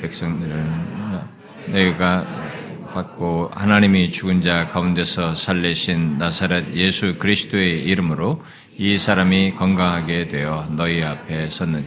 [0.00, 0.86] 백성들은
[1.66, 2.24] 내가
[2.94, 8.42] 받고 하나님이 죽은 자 가운데서 살리신 나사렛 예수 그리스도의 이름으로
[8.78, 11.84] 이 사람이 건강하게 되어 너희 앞에 섰느니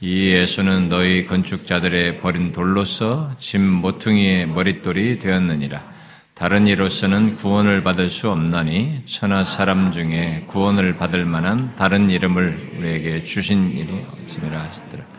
[0.00, 5.90] 이 예수는 너희 건축자들의 버린 돌로서 짐 모퉁이의 머릿돌이 되었느니라.
[6.32, 13.24] 다른 이로서는 구원을 받을 수 없나니 천하 사람 중에 구원을 받을 만한 다른 이름을 우리에게
[13.24, 13.92] 주신 일이
[14.24, 15.09] 없음이라 하시더라.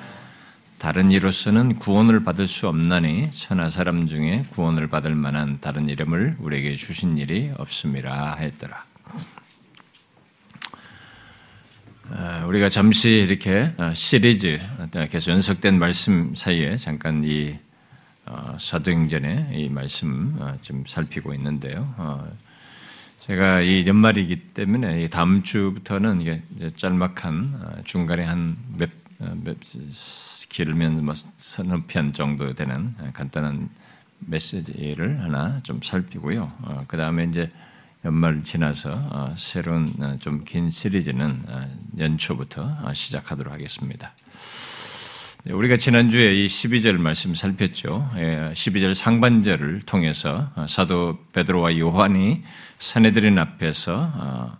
[0.81, 6.75] 다른 이로서는 구원을 받을 수 없나니 천하 사람 중에 구원을 받을 만한 다른 이름을 우리에게
[6.75, 8.83] 주신 일이 없음이라 했더라.
[12.09, 14.59] 어, 우리가 잠시 이렇게 어, 시리즈
[15.11, 17.59] 계속 연속된 말씀 사이에 잠깐 이
[18.25, 21.93] 어, 사도행전의 이 말씀 좀 살피고 있는데요.
[23.19, 26.41] 제가 이 연말이기 때문에 다음 주부터는 이게
[26.75, 28.89] 짤막한 중간에 한몇
[29.43, 29.57] 몇
[30.51, 33.69] 길면 뭐 서너 편 정도 되는 간단한
[34.19, 36.85] 메시지를 하나 좀 살피고요.
[36.87, 37.49] 그 다음에 이제
[38.03, 44.13] 연말 지나서 어, 새로운 어, 좀긴 시리즈는 어, 연초부터 시작하도록 하겠습니다.
[45.43, 48.09] 네, 우리가 지난주에 이 12절 말씀 살폈죠.
[48.15, 52.43] 12절 예, 상반절을 통해서 사도 베드로와 요한이
[52.79, 54.57] 사내들인 앞에서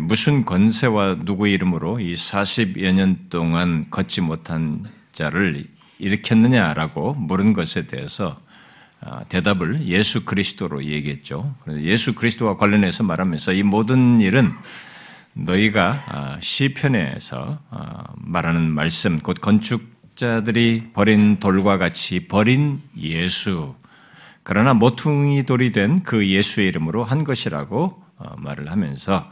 [0.00, 5.64] 무슨 권세와 누구 이름으로 이 40여 년 동안 걷지 못한 자를
[5.98, 8.40] 일으켰느냐라고 물은 것에 대해서
[9.00, 11.54] 아, 대답을 예수 그리스도로 얘기했죠.
[11.80, 14.52] 예수 그리스도와 관련해서 말하면서 이 모든 일은
[15.34, 23.74] 너희가 아, 시편에서 아, 말하는 말씀, 곧 건축자들이 버린 돌과 같이 버린 예수,
[24.44, 29.30] 그러나 모퉁이 돌이 된 그 예수의 이름으로 한 것이라고 어, 말을 하면서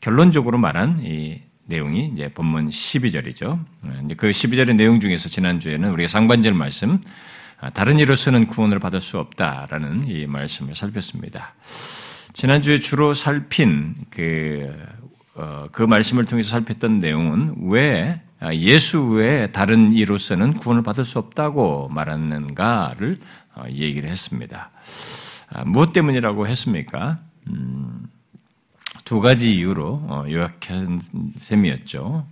[0.00, 3.64] 결론적으로 말한 이 내용이 이제 본문 12절이죠.
[4.16, 7.00] 그 12절의 내용 중에서 지난주에는 우리가 상반절 말씀,
[7.60, 11.54] 아, 다른 이로서는 구원을 받을 수 없다라는 이 말씀을 살폈습니다.
[12.32, 14.70] 지난주에 주로 살핀 그,
[15.34, 21.18] 어, 그 말씀을 통해서 살폈던 내용은 왜 아, 예수 외에 다른 이로서는 구원을 받을 수
[21.18, 23.18] 없다고 말하는가를
[23.54, 24.70] 어, 얘기를 했습니다.
[25.48, 27.20] 아, 무엇 때문이라고 했습니까?
[27.48, 28.06] 음,
[29.06, 31.00] 두 가지 이유로 어, 요약한
[31.38, 32.26] 셈이었죠.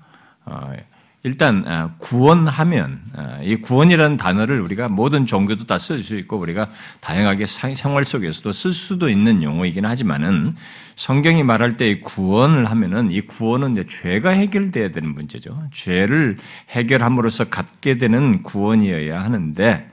[1.23, 6.69] 일단 아, 구원하면 아, 이 구원이라는 단어를 우리가 모든 종교도 다 쓸 수 있고 우리가
[7.01, 10.57] 다양하게 생활 속에서도 쓸 수도 있는 용어이긴 하지만은
[10.97, 15.69] 성경이 말할 때 구원을 하면은 이 구원은 이제 죄가 해결돼야 되는 문제죠.
[15.73, 16.39] 죄를
[16.71, 19.91] 해결함으로써 갖게 되는 구원이어야 하는데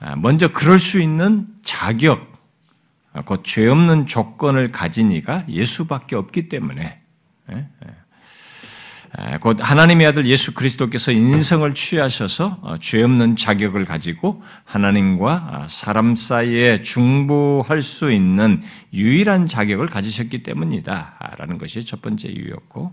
[0.00, 2.29] 아, 먼저 그럴 수 있는 자격,
[3.24, 7.00] 그 죄 없는 조건을 가진 이가 예수밖에 없기 때문에
[7.52, 8.00] 예, 예.
[9.40, 16.14] 곧 하나님의 아들 예수 그리스도께서 인성을 취하셔서 어, 죄 없는 자격을 가지고 하나님과 아, 사람
[16.14, 18.62] 사이에 중보할 수 있는
[18.94, 21.34] 유일한 자격을 가지셨기 때문이다.
[21.38, 22.92] 라는 것이 첫 번째 이유였고,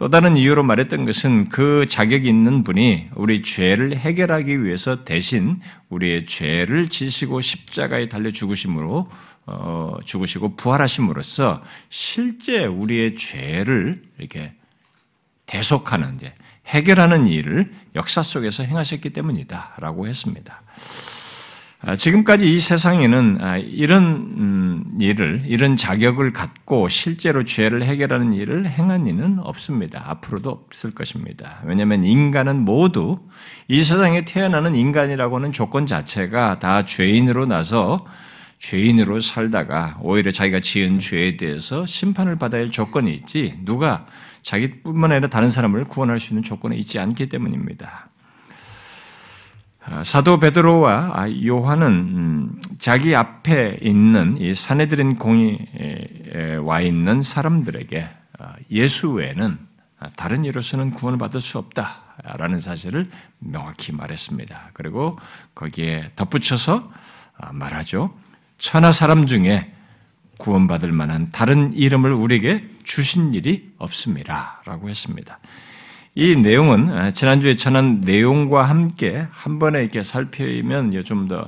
[0.00, 6.24] 또 다른 이유로 말했던 것은 그 자격이 있는 분이 우리 죄를 해결하기 위해서 대신 우리의
[6.24, 9.10] 죄를 지시고 십자가에 달려 죽으심으로
[9.44, 14.54] 어, 죽으시고 부활하심으로써 실제 우리의 죄를 이렇게
[15.44, 16.32] 대속하는 이제
[16.64, 20.62] 해결하는 일을 역사 속에서 행하셨기 때문이다라고 했습니다.
[21.82, 24.04] 아, 지금까지 이 세상에는 아, 이런
[24.36, 30.04] 음, 일을 이런 자격을 갖고 실제로 죄를 해결하는 일을 행한 이는 없습니다.
[30.06, 31.60] 앞으로도 없을 것입니다.
[31.64, 33.20] 왜냐하면 인간은 모두
[33.66, 38.04] 이 세상에 태어나는 인간이라고 하는 조건 자체가 다 죄인으로 나서
[38.58, 44.06] 죄인으로 살다가 오히려 자기가 지은 죄에 대해서 심판을 받아야 할 조건이 있지 누가
[44.42, 48.09] 자기뿐만 아니라 다른 사람을 구원할 수 있는 조건에 있지 않기 때문입니다.
[49.82, 58.08] 아, 사도 베드로와 아, 요한은 음, 자기 앞에 있는 이 사내들인 공에 와 있는 사람들에게
[58.38, 59.58] 아, 예수 외에는
[60.16, 63.06] 다른 이로서는 구원을 받을 수 없다라는 사실을
[63.38, 64.70] 명확히 말했습니다.
[64.72, 65.18] 그리고
[65.54, 66.90] 거기에 덧붙여서
[67.52, 68.14] 말하죠.
[68.56, 69.72] 천하 사람 중에
[70.38, 74.62] 구원받을 만한 다른 이름을 우리에게 주신 일이 없습니다.
[74.64, 75.38] 라고 했습니다.
[76.14, 81.46] 이 내용은 아, 지난주에 전한 내용과 함께 한 번에 이렇게 살피면 좀더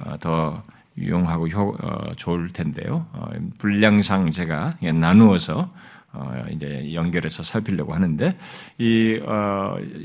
[0.00, 0.62] 어, 더
[0.96, 1.46] 유용하고
[1.82, 3.06] 어, 좋을 텐데요.
[3.12, 3.28] 어,
[3.58, 5.70] 분량상 제가 나누어서
[6.50, 8.36] 이제 연결해서 살피려고 하는데
[8.78, 9.20] 이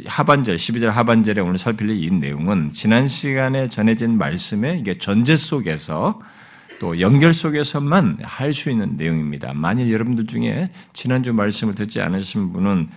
[0.06, 6.20] 하반절 12절 하반절에 오늘 살필 이 내용은 지난 시간에 전해진 말씀의 이게 전제 속에서
[6.80, 9.54] 또 연결 속에서만 할 수 있는 내용입니다.
[9.56, 12.90] 만일 여러분들 중에 지난주 말씀을 듣지 않으신 분은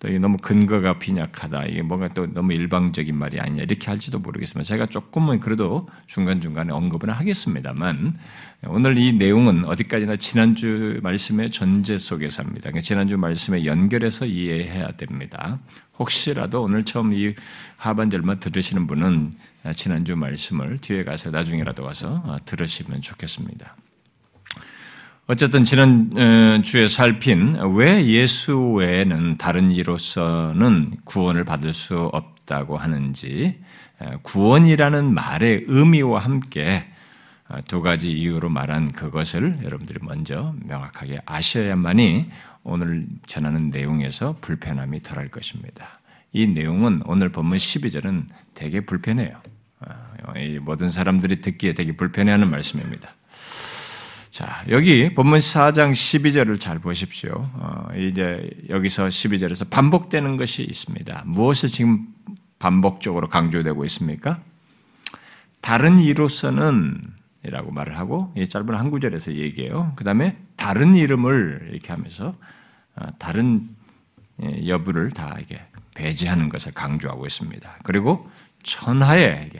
[0.00, 1.66] 또 이게 너무 근거가 빈약하다.
[1.66, 6.72] 이게 뭔가 또 너무 일방적인 말이 아니냐 이렇게 할지도 모르겠지만 제가 조금은 그래도 중간 중간에
[6.72, 8.18] 언급은 하겠습니다만
[8.66, 12.70] 오늘 이 내용은 어디까지나 지난주 말씀의 전제 속에서 합니다.
[12.70, 15.58] 그러니까 지난주 말씀에 연결해서 이해해야 됩니다.
[15.98, 17.34] 혹시라도 오늘 처음 이
[17.76, 19.34] 하반절만 들으시는 분은
[19.74, 23.74] 지난주 말씀을 뒤에 가서 나중에라도 와서 들으시면 좋겠습니다.
[25.30, 33.56] 어쨌든 지난 어, 주에 살핀 왜 예수 외에는 다른 이로서는 구원을 받을 수 없다고 하는지
[34.22, 36.84] 구원이라는 말의 의미와 함께
[37.48, 42.28] 어, 두 가지 이유로 말한 그것을 여러분들이 먼저 명확하게 아셔야만이
[42.64, 46.00] 오늘 전하는 내용에서 불편함이 덜할 것입니다.
[46.32, 48.24] 이 내용은 오늘 본문 12절은
[48.54, 49.40] 되게 불편해요.
[49.78, 53.14] 어, 모든 사람들이 듣기에 되게 불편해하는 말씀입니다.
[54.40, 57.42] 자, 여기 본문 4장 12절을 잘 보십시오.
[57.56, 61.24] 어, 이제 여기서 12절에서 반복되는 것이 있습니다.
[61.26, 62.06] 무엇을 지금
[62.58, 64.40] 반복적으로 강조되고 있습니까?
[65.60, 67.02] 다른 이로서는
[67.44, 69.92] 이라고 말을 하고 이 짧은 한 구절에서 얘기해요.
[69.94, 72.32] 그 다음에 다른 이름을 이렇게 하면서
[72.96, 73.68] 어, 다른
[74.42, 75.60] 예, 여부를 다 이게
[75.94, 77.80] 배제하는 것을 강조하고 있습니다.
[77.82, 78.30] 그리고
[78.62, 79.50] 천하에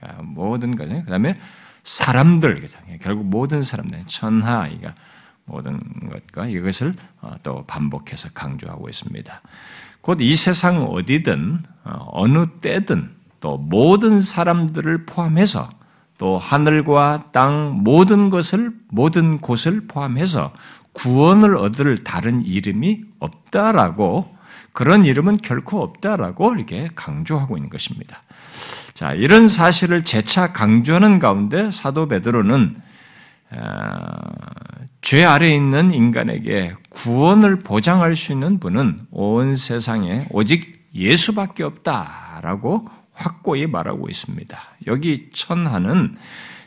[0.00, 1.38] 어, 모든 것그 다음에
[1.84, 2.66] 사람들,
[3.00, 4.94] 결국 모든 사람들, 천하, 이가
[5.44, 5.78] 모든
[6.10, 9.40] 것과 이것을 어, 또 반복해서 강조하고 있습니다.
[10.00, 15.70] 곧 이 세상 어디든 어, 어느 때든 또 모든 사람들을 포함해서
[16.16, 20.52] 또 하늘과 땅 모든 것을 모든 곳을 포함해서
[20.92, 24.34] 구원을 얻을 다른 이름이 없다라고
[24.72, 28.22] 그런 이름은 결코 없다라고 이렇게 강조하고 있는 것입니다.
[28.94, 32.76] 자, 이런 사실을 재차 강조하는 가운데 사도 베드로는
[33.50, 33.58] 어,
[35.02, 43.66] 죄 아래 있는 인간에게 구원을 보장할 수 있는 분은 온 세상에 오직 예수밖에 없다라고 확고히
[43.66, 44.58] 말하고 있습니다.
[44.86, 46.16] 여기 천하는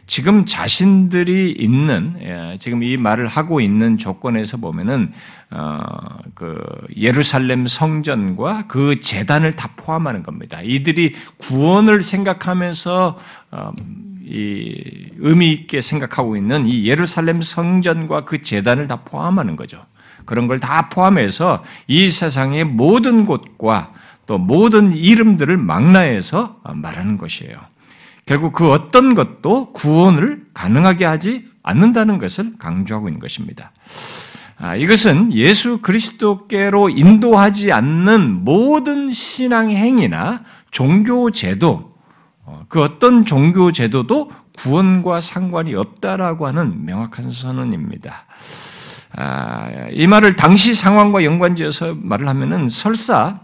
[0.07, 5.11] 지금 자신들이 있는 예, 지금 이 말을 하고 있는 조건에서 보면은
[5.51, 5.79] 어,
[6.33, 6.57] 그
[6.95, 10.61] 예루살렘 성전과 그 재단을 다 포함하는 겁니다.
[10.63, 13.17] 이들이 구원을 생각하면서
[13.51, 13.71] 어,
[14.23, 19.81] 이 의미 있게 생각하고 있는 이 예루살렘 성전과 그 재단을 다 포함하는 거죠.
[20.25, 23.89] 그런 걸 다 포함해서 이 세상의 모든 곳과
[24.25, 27.57] 또 모든 이름들을 망라해서 말하는 것이에요.
[28.27, 33.71] 결국 그 어떤 것도 구원을 가능하게 하지 않는다는 것을 강조하고 있는 것입니다.
[34.59, 41.95] 아, 이것은 예수 그리스도께로 인도하지 않는 모든 신앙 행위나 종교 제도,
[42.43, 48.25] 어, 그 어떤 종교 제도도 구원과 상관이 없다라고 하는 명확한 선언입니다.
[49.15, 53.39] 아, 이 말을 당시 상황과 연관지어서 말을 하면은 설사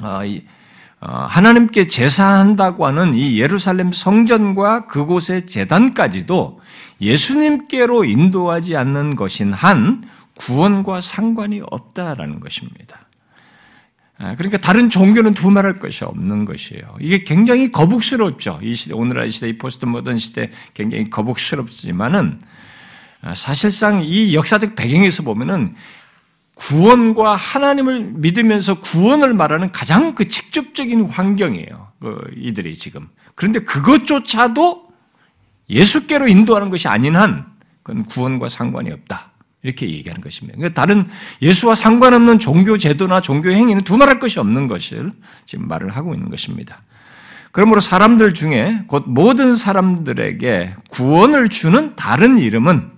[0.00, 0.55] 아, 어,
[1.00, 6.58] 하나님께 제사한다고 하는 이 예루살렘 성전과 그곳의 재단까지도
[7.00, 10.04] 예수님께로 인도하지 않는 것인 한
[10.34, 13.06] 구원과 상관이 없다라는 것입니다.
[14.18, 16.96] 아, 그러니까 다른 종교는 두말할 것이 없는 것이에요.
[17.00, 18.60] 이게 굉장히 거북스럽죠.
[18.62, 22.40] 이 시대, 오늘날 시대, 이 포스트 모던 시대 굉장히 거북스럽지만은
[23.20, 25.74] 아, 사실상 이 역사적 배경에서 보면은
[26.56, 31.88] 구원과 하나님을 믿으면서 구원을 말하는 가장 그 직접적인 환경이에요.
[32.00, 33.02] 그 이들이 지금.
[33.34, 34.88] 그런데 그것조차도
[35.68, 37.46] 예수께로 인도하는 것이 아닌 한
[37.82, 39.32] 그건 구원과 상관이 없다.
[39.62, 40.56] 이렇게 얘기하는 것입니다.
[40.56, 41.06] 그러니까 다른
[41.42, 45.10] 예수와 상관없는 종교 제도나 종교 행위는 두말할 것이 없는 것을
[45.44, 46.80] 지금 말을 하고 있는 것입니다.
[47.52, 52.95] 그러므로 사람들 중에 곧 모든 사람들에게 구원을 주는 다른 이름은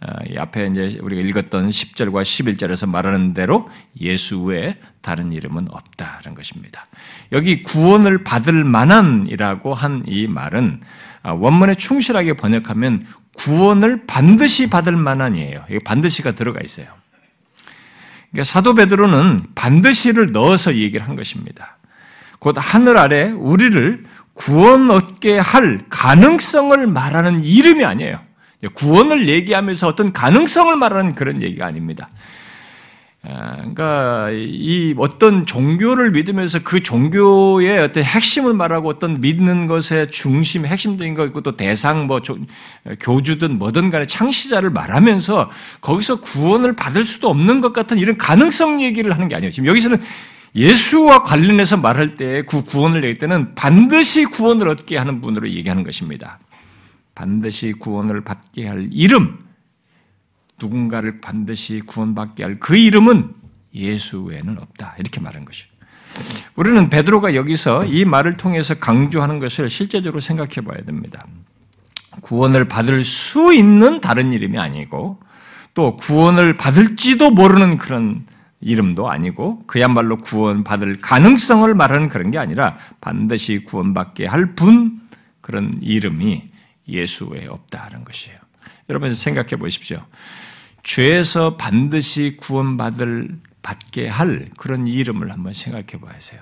[0.00, 3.68] 앞에 이제 우리가 읽었던 10절과 11절에서 말하는 대로
[4.00, 6.86] 예수 외에 다른 이름은 없다는 것입니다.
[7.32, 10.80] 여기 구원을 받을 만한이라고 한 이 말은
[11.22, 15.64] 아, 원문에 충실하게 번역하면 구원을 반드시 받을 만한이에요.
[15.70, 16.86] 이 반드시가 들어가 있어요.
[18.30, 21.78] 그러니까 사도 베드로는 반드시를 넣어서 얘기를 한 것입니다.
[22.38, 28.20] 곧 하늘 아래 우리를 구원 얻게 할 가능성을 말하는 이름이 아니에요.
[28.74, 32.08] 구원을 얘기하면서 어떤 가능성을 말하는 그런 얘기가 아닙니다.
[33.26, 40.66] 아, 그러니까 이 어떤 종교를 믿으면서 그 종교의 어떤 핵심을 말하고 어떤 믿는 것의 중심,
[40.66, 42.20] 핵심적인 거 있고 또 대상, 뭐
[43.00, 49.12] 교주든 뭐든 간에 창시자를 말하면서 거기서 구원을 받을 수도 없는 것 같은 이런 가능성 얘기를
[49.14, 49.50] 하는 게 아니에요.
[49.50, 50.02] 지금 여기서는
[50.54, 56.38] 예수와 관련해서 말할 때 그 구원을 얘기할 때는 반드시 구원을 얻게 하는 분으로 얘기하는 것입니다.
[57.14, 59.38] 반드시 구원을 받게 할 이름,
[60.60, 63.34] 누군가를 반드시 구원받게 할 그 이름은
[63.74, 64.94] 예수 외에는 없다.
[64.98, 65.68] 이렇게 말한 것이죠.
[66.54, 71.26] 우리는 베드로가 여기서 이 말을 통해서 강조하는 것을 실제적으로 생각해 봐야 됩니다.
[72.20, 75.18] 구원을 받을 수 있는 다른 이름이 아니고
[75.74, 78.24] 또 구원을 받을지도 모르는 그런
[78.60, 85.00] 이름도 아니고 그야말로 구원받을 가능성을 말하는 그런 게 아니라 반드시 구원받게 할 분
[85.40, 86.44] 그런 이름이
[86.88, 88.36] 예수 외에 없다는 것이에요.
[88.88, 89.98] 여러분 생각해 보십시오.
[90.82, 96.40] 죄에서 반드시 구원받을 받게 할 그런 이름을 한번 생각해 보세요.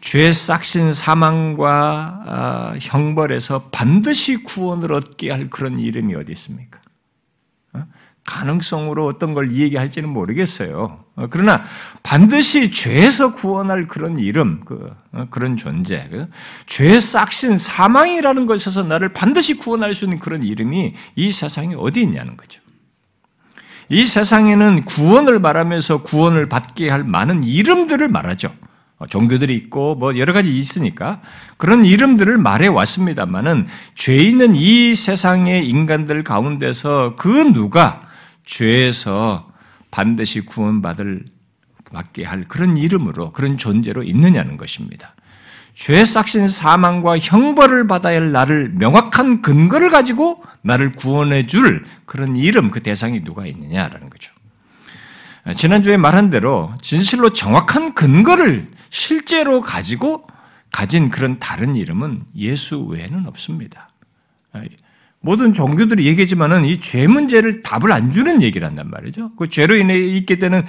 [0.00, 6.69] 죄 싹신 사망과 아, 형벌에서 반드시 구원을 얻게 할 그런 이름이 어디 있습니까?
[8.20, 8.30] 어?
[8.30, 10.96] 가능성으로 어떤 걸 얘기할지는 모르겠어요.
[11.16, 11.62] 어, 그러나
[12.02, 16.28] 반드시 죄에서 구원할 그런 이름, 그, 어, 그런 존재, 그,
[16.66, 22.36] 죄 싹신 사망이라는 것에서 나를 반드시 구원할 수 있는 그런 이름이 이 세상에 어디 있냐는
[22.36, 22.60] 거죠.
[23.88, 28.52] 이 세상에는 구원을 말하면서 구원을 받게 할 많은 이름들을 말하죠.
[28.98, 31.20] 어, 종교들이 있고 뭐 여러 가지 있으니까
[31.56, 38.09] 그런 이름들을 말해 왔습니다만은 죄 있는 이 세상의 인간들 가운데서 그 누가
[38.50, 39.48] 죄에서
[39.90, 41.24] 반드시 구원받을
[41.92, 45.14] 받게 할 그런 이름으로 그런 존재로 있느냐는 것입니다.
[45.72, 52.70] 죄 싹신 사망과 형벌을 받아야 할 나를 명확한 근거를 가지고 나를 구원해 줄 그런 이름,
[52.70, 54.34] 그 대상이 누가 있느냐라는 거죠.
[55.56, 60.26] 지난주에 말한 대로 진실로 정확한 근거를 실제로 가지고
[60.72, 63.90] 가진 그런 다른 이름은 예수 외에는 없습니다.
[65.22, 69.32] 모든 종교들이 얘기하지만은 이 죄 문제를 답을 안 주는 얘기를 한단 말이죠.
[69.36, 70.64] 그 죄로 인해 있게 되는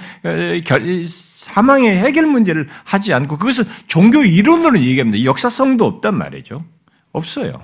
[1.06, 5.24] 사망의 해결 문제를 하지 않고 그것은 종교 이론으로 얘기합니다.
[5.24, 6.64] 역사성도 없단 말이죠.
[7.12, 7.60] 없어요.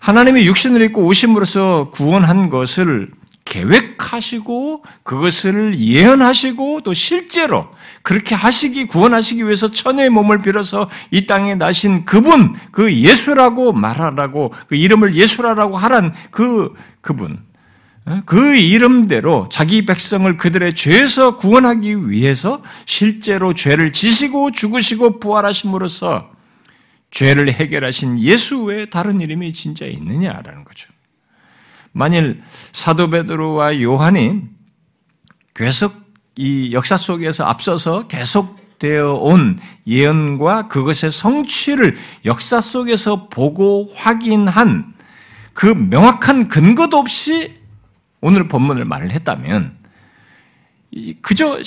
[0.00, 3.10] 하나님이 육신을 입고 오심으로써 구원한 것을
[3.48, 7.70] 계획하시고 그것을 예언하시고 또 실제로
[8.02, 14.76] 그렇게 하시기 구원하시기 위해서 천의 몸을 빌어서 이 땅에 나신 그분 그 예수라고 말하라고 그
[14.76, 17.38] 이름을 예수라라고 하란 그 그분
[18.04, 18.22] 어?
[18.26, 26.30] 그 이름대로 자기 백성을 그들의 죄에서 구원하기 위해서 실제로 죄를 지시고 죽으시고 부활하심으로써
[27.10, 30.90] 죄를 해결하신 예수 외에 다른 이름이 진짜 있느냐라는 거죠.
[31.92, 32.42] 만일
[32.72, 34.42] 사도 베드로와 요한이
[35.54, 35.94] 계속
[36.36, 44.94] 이 역사 속에서 앞서서 계속되어 온 예언과 그것의 성취를 역사 속에서 보고 확인한
[45.52, 47.56] 그 명확한 근거도 없이
[48.20, 49.76] 오늘 본문을 말을 했다면
[51.22, 51.60] 그저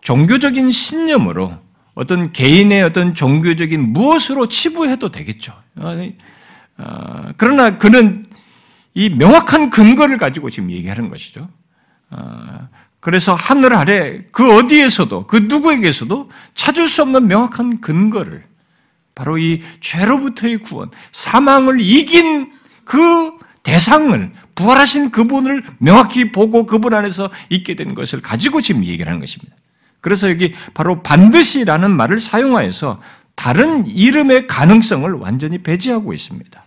[0.00, 1.58] 종교적인 신념으로
[1.94, 5.52] 어떤 개인의 어떤 종교적인 무엇으로 치부해도 되겠죠.
[6.78, 8.26] 어, 그러나 그는
[8.94, 11.48] 이 명확한 근거를 가지고 지금 얘기하는 것이죠.
[12.10, 12.68] 어,
[13.00, 18.44] 그래서 하늘 아래 그 어디에서도 그 누구에게서도 찾을 수 없는 명확한 근거를
[19.14, 22.52] 바로 이 죄로부터의 구원, 사망을 이긴
[22.84, 23.32] 그
[23.62, 29.54] 대상을 부활하신 그분을 명확히 보고 그분 안에서 있게 된 것을 가지고 지금 얘기를 하는 것입니다.
[30.00, 32.98] 그래서 여기 바로 반드시라는 말을 사용하여서
[33.34, 36.64] 다른 이름의 가능성을 완전히 배제하고 있습니다.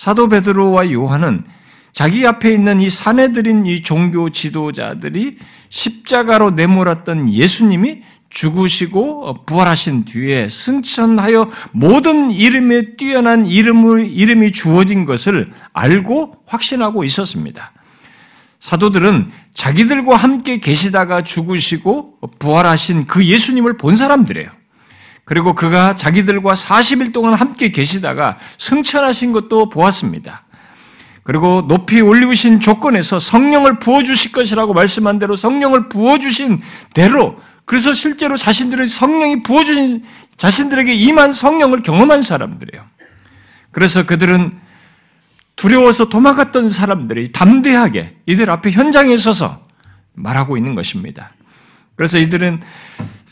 [0.00, 1.44] 사도 베드로와 요한은
[1.92, 5.36] 자기 앞에 있는 이 사내들인 이 종교 지도자들이
[5.68, 16.44] 십자가로 내몰았던 예수님이 죽으시고 부활하신 뒤에 승천하여 모든 이름에 뛰어난 이름을, 이름이 주어진 것을 알고
[16.46, 17.72] 확신하고 있었습니다.
[18.58, 24.59] 사도들은 자기들과 함께 계시다가 죽으시고 부활하신 그 예수님을 본 사람들이에요.
[25.30, 30.42] 그리고 그가 자기들과 40일 동안 함께 계시다가 승천하신 것도 보았습니다.
[31.22, 36.60] 그리고 높이 올리우신 조건에서 성령을 부어주실 것이라고 말씀한 대로 성령을 부어주신
[36.94, 40.02] 대로 그래서 실제로 자신들의 성령이 부어주신
[40.36, 42.84] 자신들에게 임한 성령을 경험한 사람들이에요.
[43.70, 44.58] 그래서 그들은
[45.54, 49.64] 두려워서 도망갔던 사람들이 담대하게 이들 앞에 현장에 서서
[50.14, 51.34] 말하고 있는 것입니다.
[51.94, 52.60] 그래서 이들은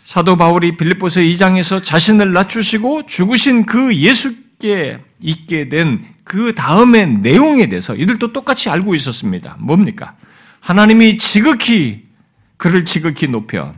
[0.08, 7.96] 사도 바울이 빌립보서 2장에서 자신을 낮추시고 죽으신 그 예수께 있게 된 그 다음의 내용에 대해서
[7.96, 9.56] 이들도 똑같이 알고 있었습니다.
[9.58, 10.14] 뭡니까?
[10.60, 12.06] 하나님이 지극히
[12.58, 13.74] 그를 지극히 높여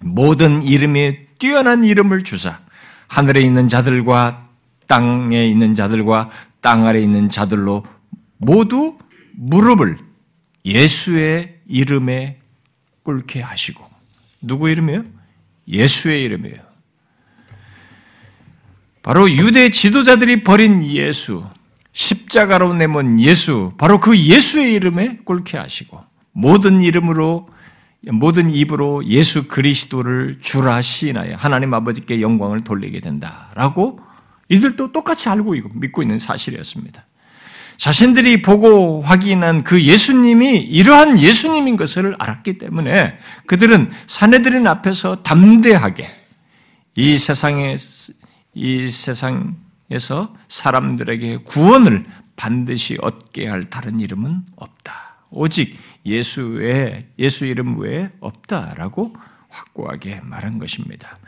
[0.00, 2.60] 모든 이름에 뛰어난 이름을 주사
[3.08, 4.46] 하늘에 있는 자들과
[4.86, 6.30] 땅에 있는 자들과
[6.62, 7.84] 땅 아래 있는 자들로
[8.38, 8.96] 모두
[9.34, 9.98] 무릎을
[10.64, 12.38] 예수의 이름에
[13.02, 13.84] 꿇게 하시고
[14.40, 15.04] 누구 이름이에요?
[15.68, 16.58] 예수의 이름이에요.
[19.02, 21.44] 바로 유대 지도자들이 버린 예수,
[21.92, 27.48] 십자가로 내몬 예수, 바로 그 예수의 이름에 꿇게 하시고 모든 이름으로
[28.12, 34.00] 모든 입으로 예수 그리스도를 주라 시인하여 하나님 아버지께 영광을 돌리게 된다라고
[34.48, 37.04] 이들도 똑같이 알고 믿고 있는 사실이었습니다.
[37.76, 46.06] 자신들이 보고 확인한 그 예수님이 이러한 예수님인 것을 알았기 때문에 그들은 사내들인 앞에서 담대하게
[46.96, 47.76] 이 세상에
[48.54, 52.06] 이 세상에서 사람들에게 구원을
[52.36, 55.16] 반드시 얻게 할 다른 이름은 없다.
[55.30, 59.14] 오직 예수의 예수 이름 외에 없다라고
[59.48, 61.18] 확고하게 말한 것입니다.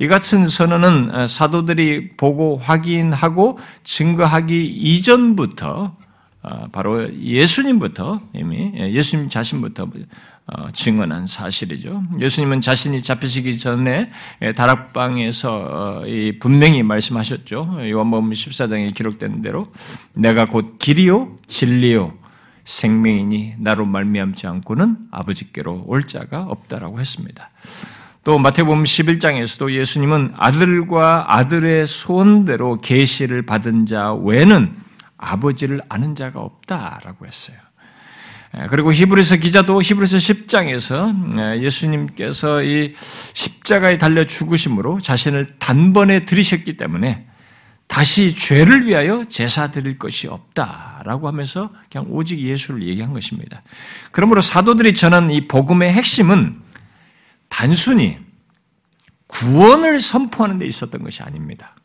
[0.00, 5.94] 이 같은 선언은 사도들이 보고 확인하고 증거하기 이전부터
[6.42, 9.90] 어, 바로 예수님부터 이미 예, 예수님 자신부터
[10.46, 12.02] 어, 증언한 사실이죠.
[12.18, 16.02] 예수님은 자신이 잡히시기 전에 예, 다락방에서 어,
[16.40, 17.80] 분명히 말씀하셨죠.
[17.90, 19.70] 요한복음 14장에 기록된 대로
[20.14, 22.14] 내가 곧 길이요 진리요
[22.64, 27.50] 생명이니 나로 말미암지 않고는 아버지께로 올 자가 없다라고 했습니다.
[28.30, 34.72] 또 마태복음 11장에서도 예수님은 아들과 아들의 소원대로 계시를 받은 자 외에는
[35.18, 37.56] 아버지를 아는 자가 없다라고 했어요.
[38.68, 42.94] 그리고 히브리서 기자도 히브리서 10장에서 예수님께서 이
[43.32, 47.26] 십자가에 달려 죽으심으로 자신을 단번에 들이셨기 때문에
[47.88, 53.60] 다시 죄를 위하여 제사 드릴 것이 없다라고 하면서 그냥 오직 예수를 얘기한 것입니다.
[54.12, 56.69] 그러므로 사도들이 전한 이 복음의 핵심은
[57.50, 58.18] 단순히
[59.26, 61.76] 구원을 선포하는 데 있었던 것이 아닙니다.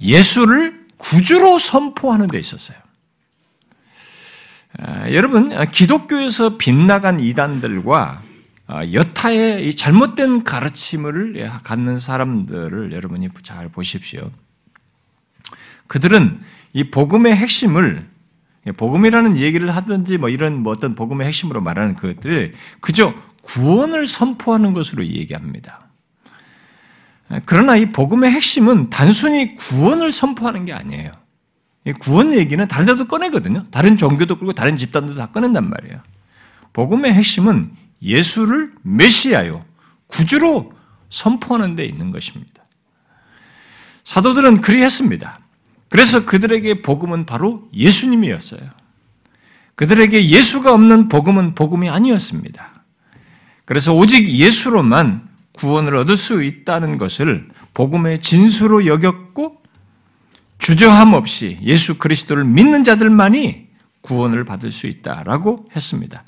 [0.00, 2.78] 예수를 구주로 선포하는 데 있었어요.
[5.12, 8.22] 여러분, 기독교에서 빗나간 이단들과
[8.66, 14.30] 아, 여타의 잘못된 가르침을 갖는 사람들을 여러분이 잘 보십시오.
[15.88, 16.40] 그들은
[16.72, 18.08] 이 복음의 핵심을
[18.76, 25.06] 복음이라는 얘기를 하든지 뭐 이런 뭐 어떤 복음의 핵심으로 말하는 그것들을 그저 구원을 선포하는 것으로
[25.06, 25.88] 얘기합니다.
[27.44, 31.12] 그러나 이 복음의 핵심은 단순히 구원을 선포하는 게 아니에요.
[32.00, 33.66] 구원 얘기는 다른 데도 꺼내거든요.
[33.70, 36.00] 다른 종교도 그리고 다른 집단도 다 꺼낸단 말이에요.
[36.72, 39.64] 복음의 핵심은 예수를 메시아요,
[40.06, 40.72] 구주로
[41.08, 42.64] 선포하는 데 있는 것입니다.
[44.04, 45.40] 사도들은 그리했습니다.
[45.88, 48.60] 그래서 그들에게 복음은 바로 예수님이었어요.
[49.74, 52.69] 그들에게 예수가 없는 복음은 복음이 아니었습니다.
[53.70, 59.62] 그래서 오직 예수로만 구원을 얻을 수 있다는 것을 복음의 진수로 여겼고
[60.58, 63.68] 주저함 없이 예수 그리스도를 믿는 자들만이
[64.00, 66.24] 구원을 받을 수 있다라고 했습니다.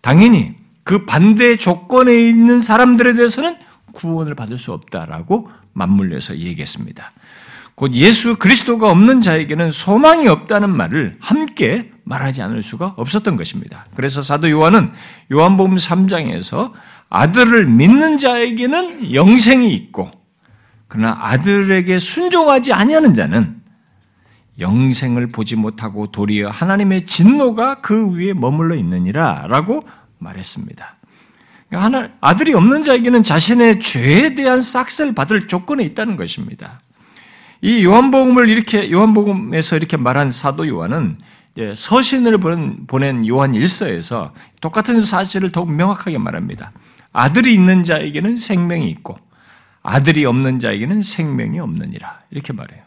[0.00, 0.54] 당연히
[0.84, 3.58] 그 반대 조건에 있는 사람들에 대해서는
[3.92, 7.12] 구원을 받을 수 없다라고 맞물려서 얘기했습니다.
[7.74, 13.84] 곧 예수 그리스도가 없는 자에게는 소망이 없다는 말을 함께 말하지 않을 수가 없었던 것입니다.
[13.94, 14.92] 그래서 사도 요한은
[15.32, 16.72] 요한복음 3장에서
[17.10, 20.10] 아들을 믿는 자에게는 영생이 있고
[20.86, 23.60] 그러나 아들에게 순종하지 아니하는 자는
[24.60, 29.84] 영생을 보지 못하고 도리어 하나님의 진노가 그 위에 머물러 있느니라라고
[30.18, 30.94] 말했습니다.
[31.68, 36.80] 그러니까 하나, 아들이 없는 자에게는 자신의 죄에 대한 싹쓸 받을 조건에 있다는 것입니다.
[37.60, 41.18] 이 요한복음을 이렇게 요한복음에서 이렇게 말한 사도 요한은
[41.74, 42.38] 서신을
[42.86, 46.72] 보낸 요한 일서에서 똑같은 사실을 더욱 명확하게 말합니다.
[47.12, 49.18] 아들이 있는 자에게는 생명이 있고
[49.82, 52.82] 아들이 없는 자에게는 생명이 없느니라 이렇게 말해요.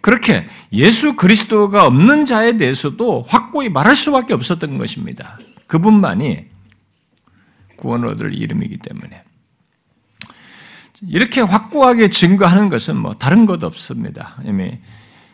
[0.00, 5.38] 그렇게 예수 그리스도가 없는 자에 대해서도 확고히 말할 수밖에 없었던 것입니다.
[5.66, 6.46] 그분만이
[7.76, 9.22] 구원을 얻을 이름이기 때문에.
[11.02, 14.36] 이렇게 확고하게 증거하는 것은 뭐 다른 것 없습니다.
[14.44, 14.78] 이미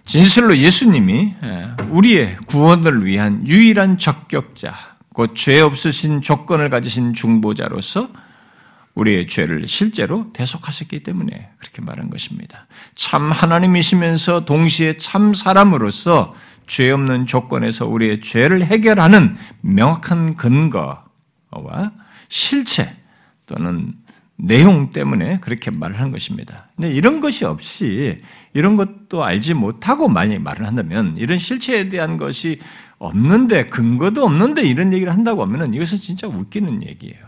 [0.04, 4.74] 진실로 예수님이 예, 우리의 구원을 위한 유일한 적격자,
[5.14, 8.08] 곧 죄 없으신 조건을 가지신 중보자로서
[8.94, 12.64] 우리의 죄를 실제로 대속하셨기 때문에 그렇게 말한 것입니다.
[12.94, 16.34] 참 하나님이시면서 동시에 참 사람으로서
[16.66, 21.04] 죄 없는 조건에서 우리의 죄를 해결하는 명확한 근거와
[22.28, 22.94] 실체
[23.46, 23.94] 또는
[24.44, 26.66] 내용 때문에 그렇게 말을 한 것입니다.
[26.74, 28.20] 근데 이런 것이 없이
[28.54, 32.58] 이런 것도 알지 못하고 많이 말을 한다면 이런 실체에 대한 것이
[32.98, 37.24] 없는데 근거도 없는데 이런 얘기를 한다고 하면은 이것은 진짜 웃기는 얘기예요.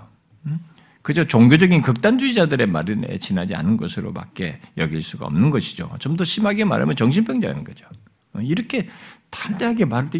[0.46, 0.58] 음?
[1.02, 5.90] 그저 종교적인 극단주의자들의 말에 지나지 않은 것으로밖에 여길 수가 없는 것이죠.
[6.00, 7.86] 좀 더 심하게 말하면 정신병자인 거죠.
[8.32, 8.88] 어, 이렇게
[9.30, 10.18] 담대하게 말할 때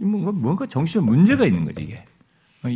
[0.00, 2.04] 뭔가 정신에 문제가 있는 거죠, 이게.
[2.64, 2.68] 어,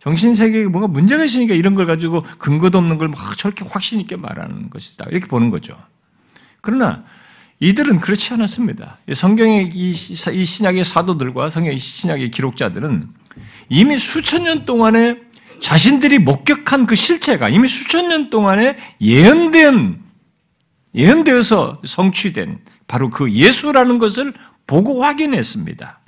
[0.00, 4.68] 정신세계에 뭔가 문제가 있으니까 이런 걸 가지고 근거도 없는 걸 막 저렇게 확신 있게 말하는
[4.70, 5.06] 것이다.
[5.10, 5.76] 이렇게 보는 거죠.
[6.60, 7.04] 그러나
[7.60, 8.98] 이들은 그렇지 않았습니다.
[9.14, 13.08] 성경의 이 신약의 사도들과 성경의 신약의 기록자들은
[13.68, 15.20] 이미 수천 년 동안에
[15.60, 20.02] 자신들이 목격한 그 실체가 이미 수천 년 동안에 예언된
[20.94, 24.34] 예언되어서 성취된 바로 그 예수라는 것을
[24.66, 26.00] 보고 확인했습니다.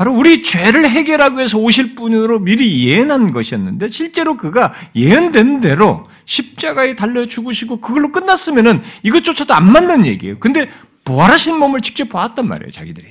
[0.00, 6.96] 바로 우리 죄를 해결하기 위해서 오실 분으로 미리 예언한 것이었는데 실제로 그가 예언된 대로 십자가에
[6.96, 10.38] 달려 죽으시고 그걸로 끝났으면은 이것조차도 안 맞는 얘기예요.
[10.38, 10.70] 근데
[11.04, 13.08] 부활하신 몸을 직접 보았단 말이에요, 자기들이.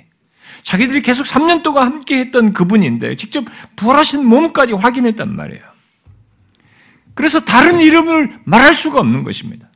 [0.63, 5.61] 자기들이 계속 3년 동안 함께 했던 그분인데 직접 부활하신 몸까지 확인했단 말이에요.
[7.13, 9.69] 그래서 다른 이름을 말할 수가 없는 것입니다.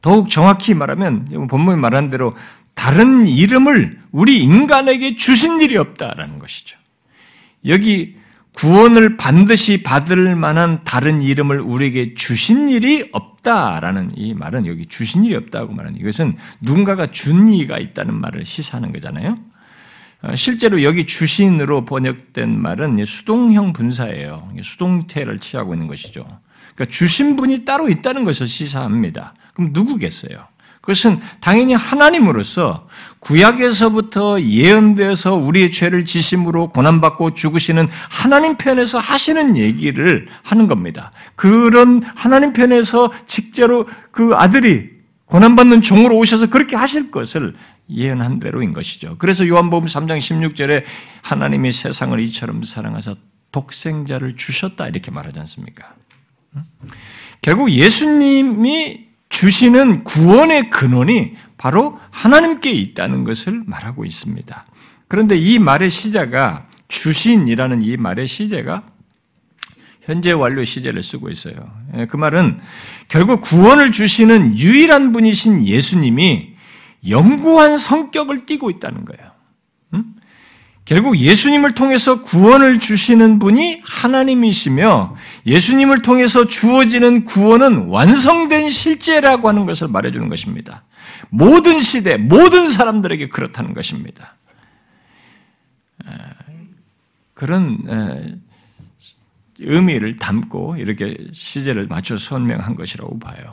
[0.00, 2.34] 더욱 정확히 말하면 본문에 말한 대로
[2.74, 6.78] 다른 이름을 우리 인간에게 주신 일이 없다라는 것이죠.
[7.66, 8.16] 여기
[8.54, 15.34] 구원을 반드시 받을 만한 다른 이름을 우리에게 주신 일이 없다라는 이 말은 여기 주신 일이
[15.34, 19.38] 없다고 말하는 이것은 누군가가 준 이가 있다는 말을 시사하는 거잖아요.
[20.22, 24.52] 어, 실제로 여기 주신으로 번역된 말은 수동형 분사예요.
[24.62, 26.26] 수동태를 취하고 있는 것이죠.
[26.74, 29.34] 그러니까 주신 분이 따로 있다는 것을 시사합니다.
[29.54, 30.46] 그럼 누구겠어요?
[30.82, 32.88] 그것은 당연히 하나님으로서
[33.20, 41.12] 구약에서부터 예언되어서 우리의 죄를 지심으로 고난받고 죽으시는 하나님 편에서 하시는 얘기를 하는 겁니다.
[41.36, 44.90] 그런 하나님 편에서 직제로 그 아들이
[45.26, 47.54] 고난받는 종으로 오셔서 그렇게 하실 것을
[47.88, 49.16] 예언한 대로인 것이죠.
[49.18, 50.82] 그래서 요한복음 3장 16절에
[51.22, 53.14] 하나님이 세상을 이처럼 사랑하사
[53.52, 55.94] 독생자를 주셨다 이렇게 말하지 않습니까?
[57.40, 64.64] 결국 예수님이 주시는 구원의 근원이 바로 하나님께 있다는 것을 말하고 있습니다.
[65.08, 68.84] 그런데 이 말의 시제가 주신이라는 이 말의 시제가
[70.02, 71.54] 현재 완료 시제를 쓰고 있어요.
[71.96, 72.60] 예, 그 말은
[73.08, 76.52] 결국 구원을 주시는 유일한 분이신 예수님이
[77.08, 79.32] 영구한 성격을 띠고 있다는 거예요.
[80.84, 85.14] 결국 예수님을 통해서 구원을 주시는 분이 하나님이시며
[85.46, 90.82] 예수님을 통해서 주어지는 구원은 완성된 실제라고 하는 것을 말해주는 것입니다.
[91.30, 94.34] 모든 시대, 모든 사람들에게 그렇다는 것입니다.
[97.34, 98.40] 그런
[99.60, 103.50] 의미를 담고 이렇게 시제를 맞춰 설명한 것이라고 봐요.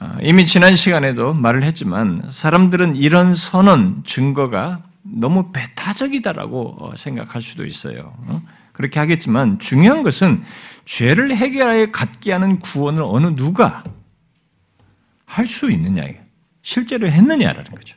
[0.00, 7.64] 아, 이미 지난 시간에도 말을 했지만 사람들은 이런 선언, 증거가 너무 배타적이다라고 어, 생각할 수도
[7.66, 8.14] 있어요.
[8.26, 8.42] 어?
[8.72, 10.42] 그렇게 하겠지만 중요한 것은
[10.84, 13.82] 죄를 해결하여 갖게 하는 구원을 어느 누가
[15.26, 16.06] 할 수 있느냐,
[16.62, 17.96] 실제로 했느냐라는 거죠.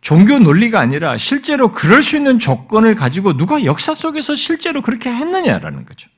[0.00, 5.84] 종교 논리가 아니라 실제로 그럴 수 있는 조건을 가지고 누가 역사 속에서 실제로 그렇게 했느냐라는
[5.84, 6.08] 거죠.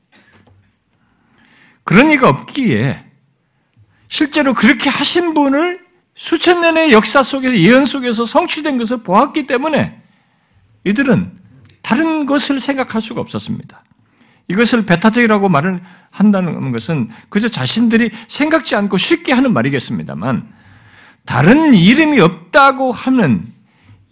[1.84, 3.02] 그런 이가 없기에
[4.08, 5.87] 실제로 그렇게 하신 분을
[6.18, 10.02] 수천 년의 역사 속에서 예언 속에서 성취된 것을 보았기 때문에
[10.82, 11.30] 이들은
[11.80, 13.80] 다른 것을 생각할 수가 없었습니다.
[14.48, 20.52] 이것을 배타적이라고 말을 한다는 것은 그저 자신들이 생각지 않고 쉽게 하는 말이겠습니다만
[21.24, 23.52] 다른 이름이 없다고 하는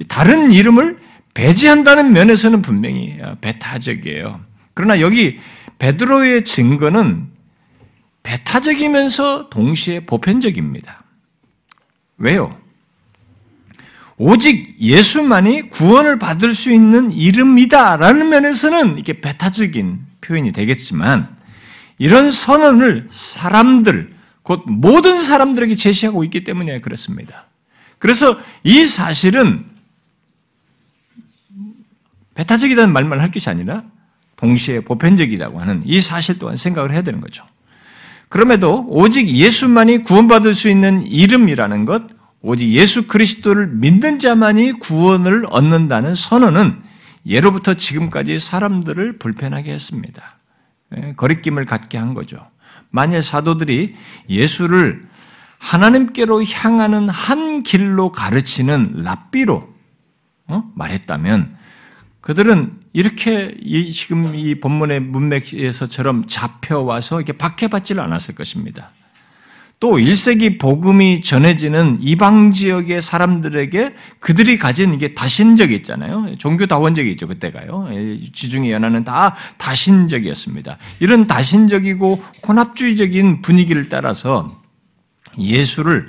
[0.07, 1.01] 다른 이름을
[1.35, 4.39] 배제한다는 면에서는 분명히 배타적이에요.
[4.75, 5.41] 그러나 여기
[5.81, 7.27] 베드로의 증거는
[8.23, 11.03] 배타적이면서 동시에 보편적입니다.
[12.19, 12.57] 왜요?
[14.19, 21.37] 오직 예수만이 구원을 받을 수 있는 이름이다라는 면에서는 이게 배타적인 표현이 되겠지만
[21.99, 27.47] 이런 선언을 사람들, 곧 모든 사람들에게 제시하고 있기 때문에 그렇습니다.
[27.99, 29.65] 그래서 이 사실은
[32.35, 33.85] 배타적이라는 말만 할 것이 아니라
[34.37, 37.45] 동시에 보편적이라고 하는 이 사실 또한 생각을 해야 되는 거죠.
[38.29, 42.03] 그럼에도 오직 예수만이 구원받을 수 있는 이름이라는 것,
[42.43, 46.83] 오직 예수 그리스도를 믿는 자만이 구원을 얻는다는 선언은
[47.27, 50.39] 예로부터 지금까지 사람들을 불편하게 했습니다.
[50.97, 52.39] 예, 거리낌을 갖게 한 거죠.
[52.91, 53.95] 만일 사도들이
[54.29, 55.07] 예수를
[55.59, 59.69] 하나님께로 향하는 한 길로 가르치는 랍비로
[60.49, 60.65] 어?
[60.75, 61.57] 말했다면
[62.21, 68.91] 그들은 이렇게 이 지금 이 본문의 문맥에서처럼 잡혀와서 이렇게 박해받지를 않았을 것입니다.
[69.79, 76.39] 또 1세기 복음이 전해지는 이방 지역의 사람들에게 그들이 가진 이게 다신적이 있잖아요.
[76.39, 77.87] 종교 다원적이 있죠, 그때가요.
[78.33, 80.79] 지중해 연합은 다 다신적이었습니다.
[80.99, 84.59] 이런 다신적이고 혼합주의적인 분위기를 따라서
[85.39, 86.09] 예수를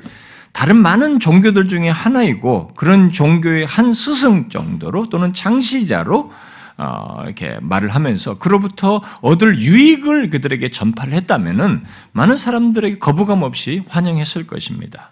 [0.53, 6.31] 다른 많은 종교들 중에 하나이고 그런 종교의 한 스승 정도로 또는 창시자로 어,
[7.23, 15.11] 이렇게 말을 하면서 그로부터 얻을 유익을 그들에게 전파를 했다면은 많은 사람들에게 거부감 없이 환영했을 것입니다.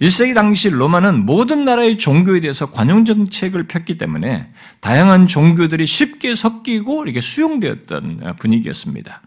[0.00, 7.04] 1세기 당시 로마는 모든 나라의 종교에 대해서 관용 정책을 폈기 때문에 다양한 종교들이 쉽게 섞이고
[7.04, 9.20] 이렇게 수용되었던 분위기였습니다.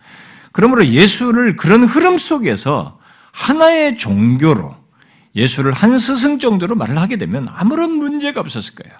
[0.52, 3.00] 그러므로 예수를 그런 흐름 속에서
[3.32, 4.76] 하나의 종교로
[5.36, 8.98] 예수를 한 스승 정도로 말을 하게 되면 아무런 문제가 없었을 거예요.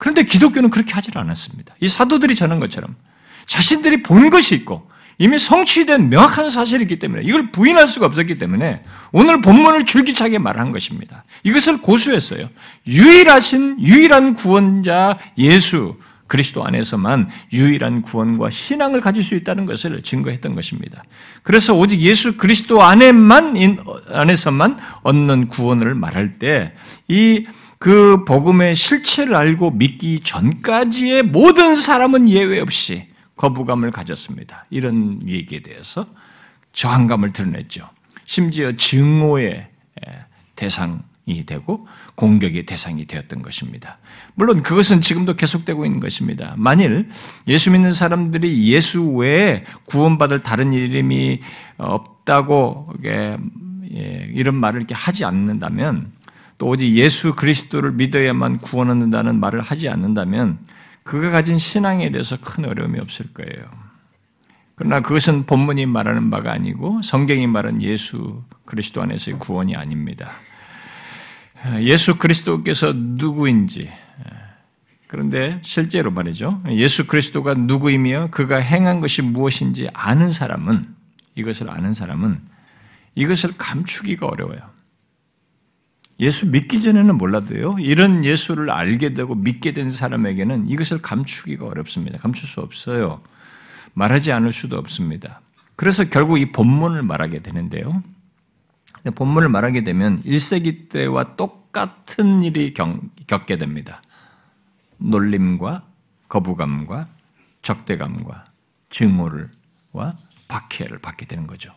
[0.00, 1.74] 그런데 기독교는 그렇게 하질 않았습니다.
[1.78, 2.96] 이 사도들이 전한 것처럼
[3.44, 8.82] 자신들이 본 것이 있고 이미 성취된 명확한 사실이 있기 때문에 이걸 부인할 수가 없었기 때문에
[9.12, 11.24] 오늘 본문을 줄기차게 말한 것입니다.
[11.42, 12.48] 이것을 고수했어요.
[12.86, 21.02] 유일하신 유일한 구원자 예수 그리스도 안에서만 유일한 구원과 신앙을 가질 수 있다는 것을 증거했던 것입니다.
[21.42, 23.54] 그래서 오직 예수 그리스도 안에만
[24.08, 26.72] 안에서만 얻는 구원을 말할 때
[27.08, 27.44] 이
[27.80, 34.66] 그 복음의 실체를 알고 믿기 전까지의 모든 사람은 예외 없이 거부감을 가졌습니다.
[34.68, 36.06] 이런 얘기에 대해서
[36.74, 37.88] 저항감을 드러냈죠.
[38.26, 39.66] 심지어 증오의
[40.56, 43.98] 대상이 되고 공격의 대상이 되었던 것입니다.
[44.34, 46.52] 물론 그것은 지금도 계속되고 있는 것입니다.
[46.58, 47.08] 만일
[47.48, 51.40] 예수 믿는 사람들이 예수 외에 구원받을 다른 이름이
[51.78, 53.38] 없다고 예,
[54.34, 56.12] 이런 말을 이렇게 하지 않는다면
[56.60, 60.58] 또 오직 예수 그리스도를 믿어야만 구원 얻는다는 말을 하지 않는다면
[61.04, 63.66] 그가 가진 신앙에 대해서 큰 어려움이 없을 거예요.
[64.74, 70.32] 그러나 그것은 본문이 말하는 바가 아니고 성경이 말하는 예수 그리스도 안에서의 구원이 아닙니다.
[71.80, 73.90] 예수 그리스도께서 누구인지
[75.06, 76.62] 그런데 실제로 말이죠.
[76.68, 80.94] 예수 그리스도가 누구이며 그가 행한 것이 무엇인지 아는 사람은
[81.36, 82.38] 이것을 아는 사람은
[83.14, 84.69] 이것을 감추기가 어려워요.
[86.20, 92.18] 예수 믿기 전에는 몰라도요, 이런 예수를 알게 되고 믿게 된 사람에게는 이것을 감추기가 어렵습니다.
[92.18, 93.22] 감출 수 없어요.
[93.94, 95.40] 말하지 않을 수도 없습니다.
[95.76, 98.02] 그래서 결국 이 본문을 말하게 되는데요.
[99.14, 102.74] 본문을 말하게 되면 1세기 때와 똑같은 일이
[103.26, 104.02] 겪게 됩니다.
[104.98, 105.84] 놀림과
[106.28, 107.08] 거부감과
[107.62, 108.44] 적대감과
[108.90, 110.12] 증오를와
[110.48, 111.72] 박해를 받게 되는 거죠.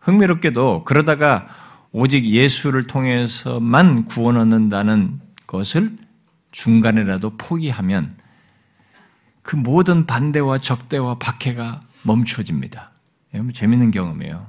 [0.00, 1.48] 흥미롭게도 그러다가
[1.92, 5.96] 오직 예수를 통해서만 구원 얻는다는 것을
[6.50, 8.16] 중간에라도 포기하면
[9.42, 12.92] 그 모든 반대와 적대와 박해가 멈춰집니다.
[13.34, 14.46] 여러분 재밌는 경험이에요.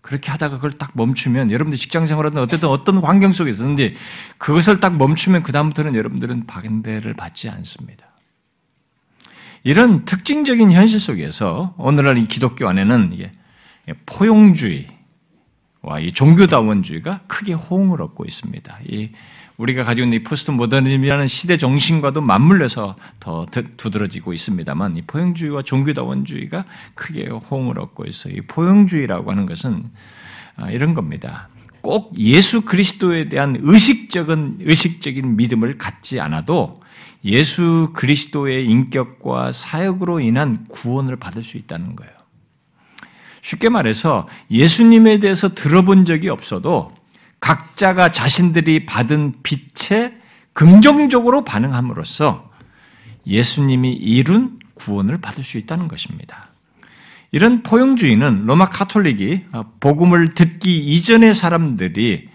[0.00, 3.94] 그렇게 하다가 그걸 딱 멈추면 여러분들 직장 생활하든 어쨌든 어떤 환경 속에 있었는데
[4.38, 8.06] 그것을 딱 멈추면 그다음부터는 여러분들은 반대를 받지 않습니다.
[9.62, 13.30] 이런 특징적인 현실 속에서 오늘날 이 기독교 안에는
[14.06, 14.99] 포용주의, 와
[16.00, 18.78] 이 종교다원주의가 크게 호응을 얻고 있습니다.
[18.86, 19.10] 이
[19.56, 26.64] 우리가 가지고 있는 이 포스트 모더니즘이라는 시대 정신과도 맞물려서 더 두드러지고 있습니다만 이 포용주의와 종교다원주의가
[26.94, 28.34] 크게 호응을 얻고 있어요.
[28.34, 29.84] 이 포용주의라고 하는 것은
[30.56, 31.48] 아, 이런 겁니다.
[31.82, 36.80] 꼭 예수 그리스도에 대한 의식적인 의식적인 믿음을 갖지 않아도
[37.24, 42.19] 예수 그리스도의 인격과 사역으로 인한 구원을 받을 수 있다는 거예요.
[43.42, 46.94] 쉽게 말해서 예수님에 대해서 들어본 적이 없어도
[47.40, 50.14] 각자가 자신들이 받은 빛에
[50.52, 52.50] 긍정적으로 반응함으로써
[53.26, 56.48] 예수님이 이룬 구원을 받을 수 있다는 것입니다.
[57.32, 59.44] 이런 포용주의는 로마 카톨릭이
[59.78, 62.29] 복음을 듣기 이전의 사람들이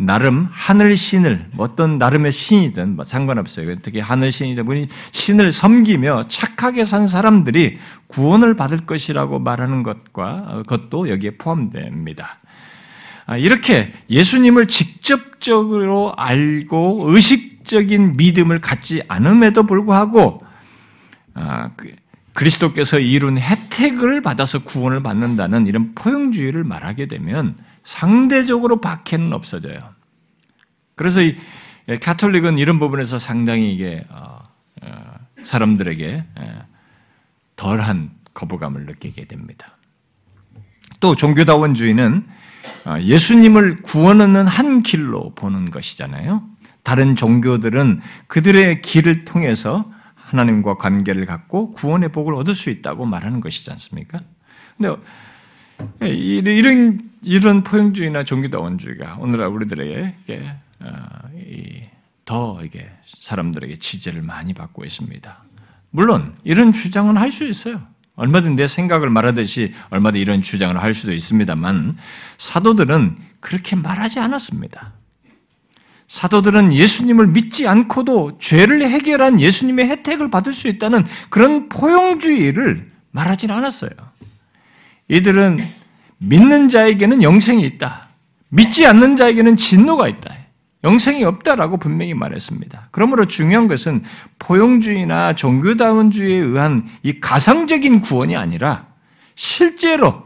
[0.00, 3.76] 나름 하늘 신을 뭐 어떤 나름의 신이든 뭐 상관없어요.
[3.82, 11.36] 특히 하늘 분이 신을 섬기며 착하게 산 사람들이 구원을 받을 것이라고 말하는 것과 것도 여기에
[11.36, 12.38] 포함됩니다.
[13.26, 20.42] 아, 이렇게 예수님을 직접적으로 알고 의식적인 믿음을 갖지 않음에도 불구하고
[21.34, 21.94] 아, 그
[22.32, 29.89] 그리스도께서 이룬 혜택을 받아서 구원을 받는다는 이런 포용주의를 말하게 되면 상대적으로 박해는 없어져요.
[31.00, 31.34] 그래서 이
[32.02, 34.42] 카톨릭은 이런 부분에서 상당히 이게 어,
[34.82, 36.24] 어, 사람들에게
[37.56, 39.78] 덜한 거부감을 느끼게 됩니다.
[41.00, 42.26] 또 종교다원주의는
[42.84, 46.42] 어, 예수님을 구원 얻는 한 길로 보는 것이잖아요.
[46.82, 53.70] 다른 종교들은 그들의 길을 통해서 하나님과 관계를 갖고 구원의 복을 얻을 수 있다고 말하는 것이지
[53.70, 54.20] 않습니까?
[54.76, 54.94] 근데
[56.02, 60.69] 예, 이런 이런 포용주의나 종교다원주의가 오늘날 우리들에게 어,
[62.24, 65.44] 더 이게 사람들에게 지지를 많이 받고 있습니다.
[65.90, 67.82] 물론 이런 주장은 할 수 있어요.
[68.16, 71.96] 얼마든 내 생각을 말하듯이 얼마든 이런 주장을 할 수도 있습니다만
[72.36, 74.92] 사도들은 그렇게 말하지 않았습니다.
[76.06, 83.90] 사도들은 예수님을 믿지 않고도 죄를 해결한 예수님의 혜택을 받을 수 있다는 그런 포용주의를 말하지는 않았어요.
[85.08, 85.58] 이들은
[86.18, 88.08] 믿는 자에게는 영생이 있다.
[88.48, 90.34] 믿지 않는 자에게는 진노가 있다.
[90.82, 92.88] 영생이 없다라고 분명히 말했습니다.
[92.90, 94.02] 그러므로 중요한 것은
[94.38, 98.86] 포용주의나 종교다운주의에 의한 이 가상적인 구원이 아니라
[99.34, 100.22] 실제로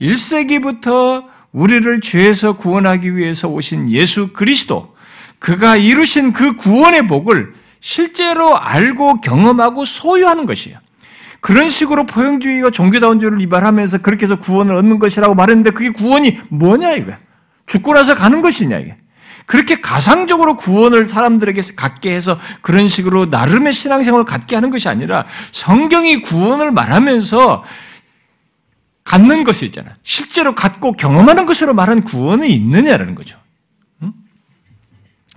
[0.00, 4.94] 1세기부터 우리를 죄에서 구원하기 위해서 오신 예수 그리스도,
[5.38, 10.78] 그가 이루신 그 구원의 복을 실제로 알고 경험하고 소유하는 것이에요.
[11.40, 17.18] 그런 식으로 포용주의가 종교다운주의를 이발하면서 그렇게 해서 구원을 얻는 것이라고 말했는데 그게 구원이 뭐냐 이거야.
[17.66, 18.96] 죽고 나서 가는 것이냐 이게.
[19.48, 26.20] 그렇게 가상적으로 구원을 사람들에게 갖게 해서 그런 식으로 나름의 신앙생활을 갖게 하는 것이 아니라 성경이
[26.20, 27.64] 구원을 말하면서
[29.04, 29.96] 갖는 것이 있잖아.
[30.02, 33.38] 실제로 갖고 경험하는 것으로 말한 구원이 있느냐라는 거죠.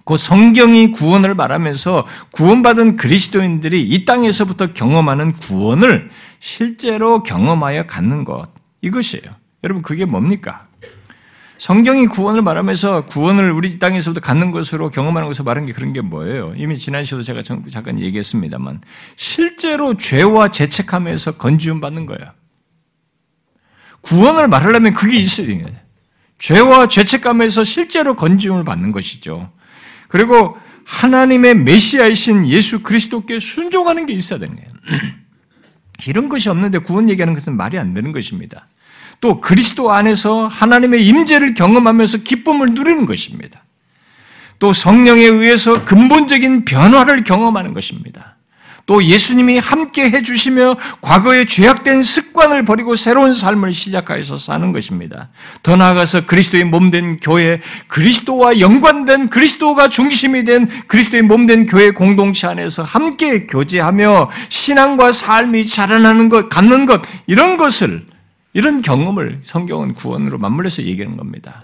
[0.04, 6.10] 그 성경이 구원을 말하면서 구원받은 그리스도인들이 이 땅에서부터 경험하는 구원을
[6.41, 8.50] 실제로 경험하여 갖는 것.
[8.82, 9.32] 이것이에요.
[9.63, 10.67] 여러분, 그게 뭡니까?
[11.62, 16.56] 성경이 구원을 말하면서 구원을 우리 땅에서부터 갖는 것으로 경험하는 것으로 말한 게 그런 게 뭐예요?
[16.58, 18.82] 이미 지난 시간도 제가 잠깐 얘기했습니다만
[19.15, 22.32] 실제로 죄와 죄책함에서 건지움 받는 거예요.
[24.02, 25.67] 구원을 말하려면 그게 있어야 돼요.
[26.39, 29.52] 죄와 죄책감에서 실제로 건지움을 받는 것이죠.
[30.08, 34.69] 그리고 하나님의 메시아이신 예수 그리스도께 순종하는 게 있어야 되는 거예요.
[36.08, 38.67] 이런 것이 없는데 구원 얘기하는 것은 말이 안 되는 것입니다.
[39.22, 43.64] 또 그리스도 안에서 하나님의 임재를 경험하면서 기쁨을 누리는 것입니다.
[44.58, 48.36] 또 성령에 의해서 근본적인 변화를 경험하는 것입니다.
[48.88, 55.30] 또 예수님이 함께 해주시며 과거의 죄악된 습관을 버리고 새로운 삶을 시작하여서 사는 것입니다.
[55.62, 62.84] 더 나아가서 그리스도의 몸된 교회, 그리스도와 연관된 그리스도가 중심이 된 그리스도의 몸된 교회 공동체 안에서
[62.84, 68.11] 함께 교제하며 신앙과 삶이 자라나는 것, 갖는 것, 이런 것을
[68.54, 71.64] 이런 경험을 성경은 구원으로 맞물려서 얘기하는 겁니다.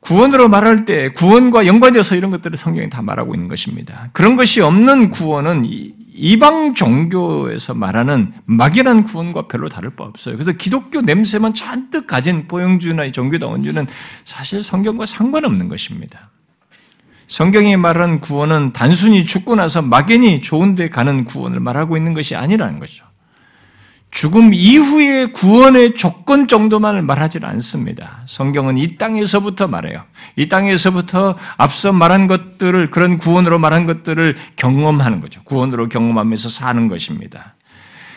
[0.00, 4.10] 구원으로 말할 때 구원과 연관되어서 이런 것들을 성경이 다 말하고 있는 것입니다.
[4.12, 5.64] 그런 것이 없는 구원은
[6.16, 10.36] 이방 종교에서 말하는 막연한 구원과 별로 다를 바 없어요.
[10.36, 13.86] 그래서 기독교 냄새만 잔뜩 가진 보영주나 종교다원주는
[14.24, 16.30] 사실 성경과 상관없는 것입니다.
[17.26, 22.78] 성경이 말하는 구원은 단순히 죽고 나서 막연히 좋은 데 가는 구원을 말하고 있는 것이 아니라는
[22.78, 23.06] 것이죠.
[24.14, 28.20] 죽음 이후의 구원의 조건 정도만을 말하지는 않습니다.
[28.26, 30.04] 성경은 이 땅에서부터 말해요.
[30.36, 35.42] 이 땅에서부터 앞서 말한 것들을 그런 구원으로 말한 것들을 경험하는 거죠.
[35.42, 37.56] 구원으로 경험하면서 사는 것입니다.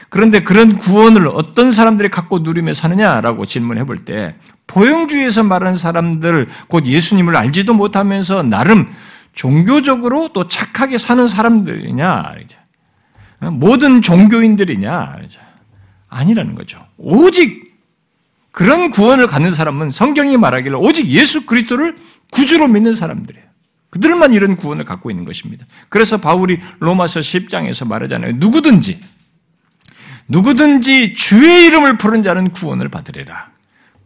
[0.09, 4.35] 그런데 그런 구원을 어떤 사람들이 갖고 누리며 사느냐라고 질문해 볼때
[4.67, 8.87] 포용주의에서 말하는 사람들 곧 예수님을 알지도 못하면서 나름
[9.33, 12.35] 종교적으로 또 착하게 사는 사람들이냐
[13.51, 15.15] 모든 종교인들이냐
[16.09, 16.85] 아니라는 거죠.
[16.97, 17.75] 오직
[18.51, 21.95] 그런 구원을 갖는 사람은 성경이 말하기를 오직 예수 그리스도를
[22.31, 23.45] 구주로 믿는 사람들이에요.
[23.89, 25.65] 그들만 이런 구원을 갖고 있는 것입니다.
[25.89, 28.33] 그래서 바울이 로마서 10장에서 말하잖아요.
[28.33, 28.99] 누구든지
[30.27, 33.51] 누구든지 주의 이름을 부른 자는 구원을 받으리라.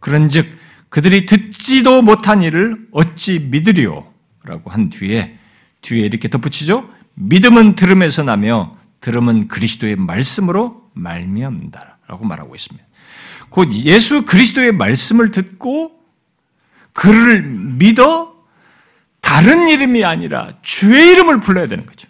[0.00, 0.46] 그런즉
[0.88, 4.06] 그들이 듣지도 못한 일을 어찌 믿으리오?
[4.44, 5.36] 라고 한 뒤에
[5.80, 6.88] 뒤에 이렇게 덧붙이죠.
[7.14, 11.91] 믿음은 들음에서 나며 들음은 그리스도의 말씀으로 말미암다.
[12.06, 12.86] 라고 말하고 있습니다.
[13.48, 15.92] 곧 예수 그리스도의 말씀을 듣고
[16.92, 18.34] 그를 믿어
[19.20, 22.08] 다른 이름이 아니라 주의 이름을 불러야 되는 거죠.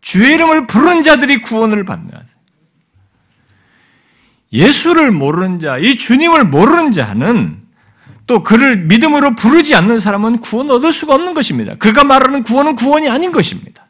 [0.00, 2.10] 주의 이름을 부른 자들이 구원을 받는
[4.52, 7.62] 예수를 모르는 자, 이 주님을 모르는 자는
[8.26, 11.74] 또 그를 믿음으로 부르지 않는 사람은 구원 얻을 수가 없는 것입니다.
[11.76, 13.86] 그가 말하는 구원은 구원이 아닌 것입니다.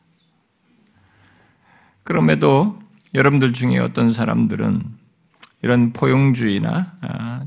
[2.05, 2.79] 그럼에도
[3.14, 4.83] 여러분들 중에 어떤 사람들은
[5.62, 7.44] 이런 포용주의나 아,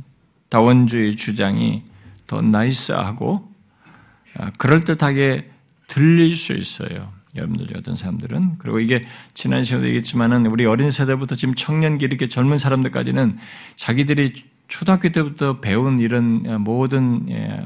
[0.50, 1.84] 다원주의 주장이
[2.28, 3.52] 더 nice하고
[4.38, 5.52] 아, 그럴듯하게
[5.88, 7.12] 들릴 수 있어요.
[7.36, 12.28] 여러분들 중 어떤 사람들은 그리고 이게 지난 시간도 얘기했지만은 우리 어린 세대부터 지금 청년기 이렇게
[12.28, 13.38] 젊은 사람들까지는
[13.76, 14.34] 자기들이
[14.68, 17.62] 초등학교 때부터 배운 이런 아, 모든 예,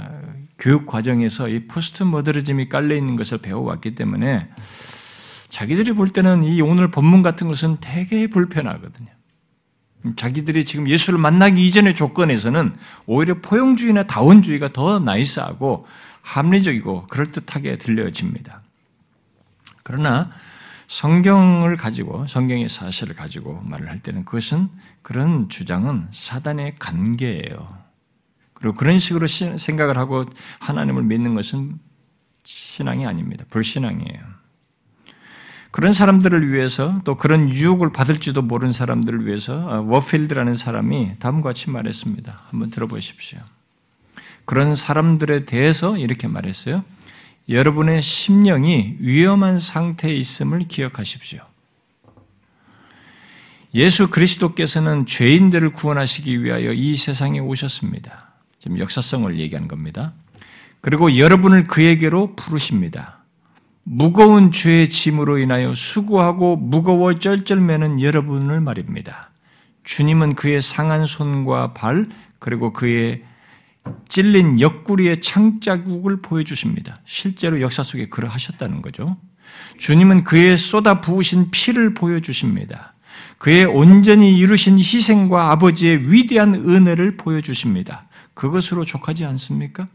[0.58, 4.50] 교육 과정에서 이 포스트 모더니즘이 깔려 있는 것을 배워왔기 때문에
[5.50, 9.10] 자기들이 볼 때는 이 오늘 본문 같은 것은 되게 불편하거든요.
[10.16, 12.76] 자기들이 지금 예수를 만나기 이전의 조건에서는
[13.06, 15.86] 오히려 포용주의나 다원주의가 더 나이스하고
[16.22, 18.62] 합리적이고 그럴듯하게 들려집니다.
[19.84, 20.32] 그러나
[20.88, 24.70] 성경을 가지고 성경의 사실을 가지고 말을 할 때는 그것은
[25.02, 27.68] 그런 주장은 사단의 관계예요.
[28.54, 30.26] 그리고 그런 식으로 생각을 하고
[30.60, 31.80] 하나님을 믿는 것은
[32.44, 33.46] 신앙이 아닙니다.
[33.50, 34.39] 불신앙이에요.
[35.72, 41.70] 그런 사람들을 위해서 또 그런 유혹을 받을지도 모르는 사람들을 위해서 어, 워필드라는 사람이 다음과 같이
[41.70, 42.42] 말했습니다.
[42.50, 43.40] 한번 들어보십시오.
[44.46, 46.84] 그런 사람들에 대해서 이렇게 말했어요.
[47.50, 51.40] 여러분의 심령이 위험한 상태에 있음을 기억하십시오.
[53.76, 58.32] 예수 그리스도께서는 죄인들을 구원하시기 위하여 이 세상에 오셨습니다.
[58.58, 60.14] 지금 역사성을 얘기한 겁니다.
[60.82, 63.19] 그리고 여러분을 그에게로 부르십니다.
[63.92, 69.32] 무거운 죄의 짐으로 인하여 수고하고 무거워 쩔쩔매는 여러분을 말입니다.
[69.84, 72.06] 주님은 그의 상한 손과 발,
[72.38, 73.24] 그리고 그의
[74.08, 76.98] 찔린 옆구리의 창자국을 보여주십니다.
[77.06, 79.18] 실제로 역사 속에 그러하셨다는 거죠.
[79.80, 82.94] 주님은 그의 쏟아 부으신 피를 보여주십니다.
[83.40, 88.04] 그의 온전히 이루신 희생과 아버지의 위대한 은혜를 보여주십니다.
[88.36, 89.88] 그것으로 족하지 않습니까?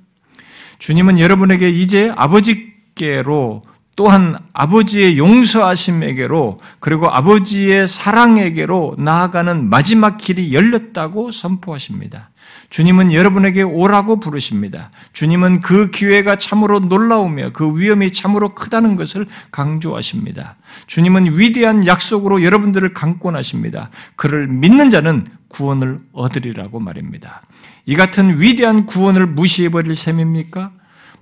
[0.81, 3.63] 주님은 여러분에게 이제 아버지께로
[3.97, 12.31] 또한 아버지의 용서하심에게로 그리고 아버지의 사랑에게로 나아가는 마지막 길이 열렸다고 선포하십니다.
[12.71, 14.91] 주님은 여러분에게 오라고 부르십니다.
[15.13, 20.57] 주님은 그 기회가 참으로 놀라우며 그 위험이 참으로 크다는 것을 강조하십니다.
[20.87, 23.91] 주님은 위대한 약속으로 여러분들을 강권하십니다.
[24.17, 27.43] 그를 믿는 자는 구원을 얻으리라고 말입니다.
[27.87, 30.73] 이 같은 위대한 구원을 무시해버릴 셈입니까?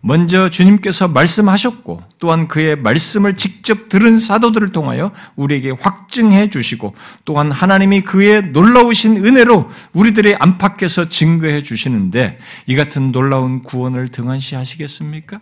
[0.04, 6.92] 먼저 주님께서 말씀하셨고 또한 그의 말씀을 직접 들은 사도들을 통하여 우리에게 확증해 주시고
[7.24, 15.40] 또한 하나님이 그의 놀라우신 은혜로 우리들의 안팎에서 증거해 주시는데 이 같은 놀라운 구원을 등한시하시겠습니까?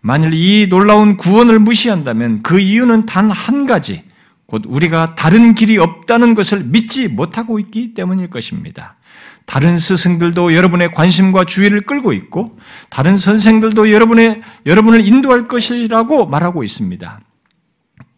[0.00, 4.04] 만일 이 놀라운 구원을 무시한다면 그 이유는 단 한 가지,
[4.46, 8.96] 곧 우리가 다른 길이 없다는 것을 믿지 못하고 있기 때문일 것입니다.
[9.46, 12.58] 다른 스승들도 여러분의 관심과 주의를 끌고 있고
[12.90, 17.20] 다른 선생들도 여러분의 여러분을 인도할 것이라고 말하고 있습니다.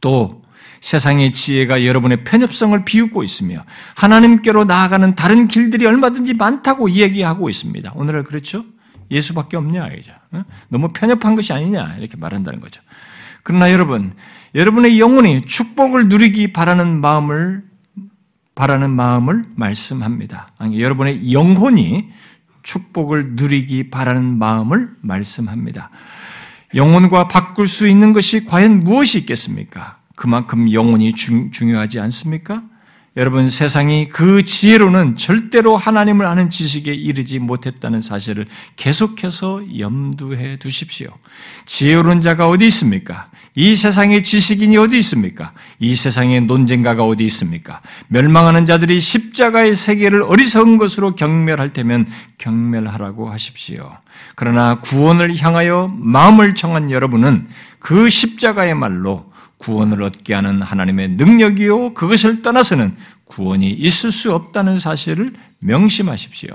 [0.01, 0.43] 또
[0.81, 3.65] 세상의 지혜가 여러분의 편협성을 비웃고 있으며
[3.97, 7.93] 하나님께로 나아가는 다른 길들이 얼마든지 많다고 이야기하고 있습니다.
[7.95, 8.63] 오늘은 그렇죠?
[9.11, 10.13] 예수밖에 없냐 이죠.
[10.69, 12.81] 너무 편협한 것이 아니냐 이렇게 말한다는 거죠.
[13.43, 14.15] 그러나 여러분,
[14.55, 17.63] 여러분의 영혼이 축복을 누리기 바라는 마음을
[18.57, 20.49] 바라는 마음을 말씀합니다.
[20.59, 22.09] 아니, 여러분의 영혼이
[22.65, 25.91] 축복을 누리기 바라는 마음을 말씀합니다.
[26.75, 29.99] 영혼과 바꿀 수 있는 것이 과연 무엇이 있겠습니까?
[30.17, 32.63] 그만큼 영혼이 중, 중요하지 않습니까?
[33.17, 38.47] 여러분 세상이 그 지혜로는 절대로 하나님을 아는 지식에 이르지 못했다는 사실을
[38.77, 41.09] 계속해서 염두해 두십시오.
[41.65, 43.27] 지혜로운 자가 어디 있습니까?
[43.55, 45.53] 이 세상의 지식인이 어디 있습니까?
[45.79, 47.81] 이 세상의 논쟁가가 어디 있습니까?
[48.09, 52.07] 멸망하는 자들이 십자가의 세계를 어리석은 것으로 경멸할 테면
[52.37, 53.97] 경멸하라고 하십시오.
[54.35, 57.49] 그러나 구원을 향하여 마음을 정한 여러분은
[57.79, 59.25] 그 십자가의 말로
[59.59, 61.95] 구원을 얻게 하는 하나님의 능력이요.
[61.95, 66.51] 그것을 떠나서는 구원이 있을 수 없다는 사실을 명심하십시오.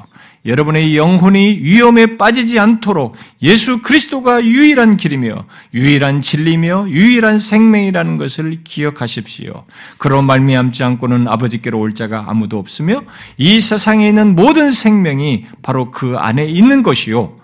[0.45, 9.65] 여러분의 영혼이 위험에 빠지지 않도록 예수 그리스도가 유일한 길이며 유일한 진리며 유일한 생명이라는 것을 기억하십시오.
[9.97, 13.03] 그로 말미암지 않고는 아버지께로 올 자가 아무도 없으며
[13.37, 17.35] 이 세상에 있는 모든 생명이 바로 그 안에 있는 것이요.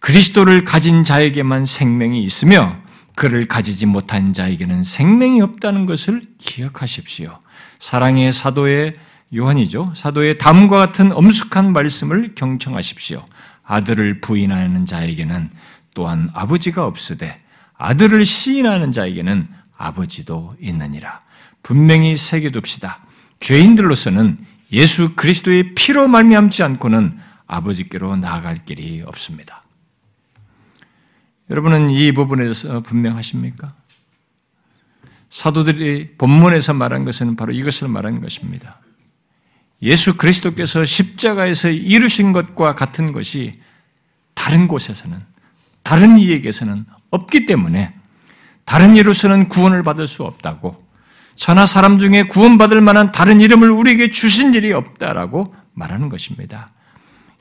[0.00, 2.76] 그리스도를 가진 자에게만 생명이 있으며
[3.18, 7.36] 그를 가지지 못한 자에게는 생명이 없다는 것을 기억하십시오.
[7.80, 8.94] 사랑의 사도의
[9.34, 9.92] 요한이죠.
[9.96, 13.24] 사도의 다음과 같은 엄숙한 말씀을 경청하십시오.
[13.64, 15.50] 아들을 부인하는 자에게는
[15.94, 17.36] 또한 아버지가 없으되
[17.76, 21.18] 아들을 시인하는 자에게는 아버지도 있느니라.
[21.64, 23.04] 분명히 새겨둡시다.
[23.40, 24.38] 죄인들로서는
[24.70, 29.64] 예수 그리스도의 피로 말미암지 않고는 아버지께로 나아갈 길이 없습니다.
[31.50, 33.68] 여러분은 이 부분에서 분명하십니까?
[35.30, 38.80] 사도들이 본문에서 말한 것은 바로 이것을 말한 것입니다.
[39.82, 43.54] 예수 그리스도께서 십자가에서 이루신 것과 같은 것이
[44.34, 45.18] 다른 곳에서는,
[45.82, 47.94] 다른 이에게서는 없기 때문에
[48.64, 50.76] 다른 이로서는 구원을 받을 수 없다고
[51.34, 56.70] 천하 사람 중에 구원받을 만한 다른 이름을 우리에게 주신 일이 없다라고 말하는 것입니다.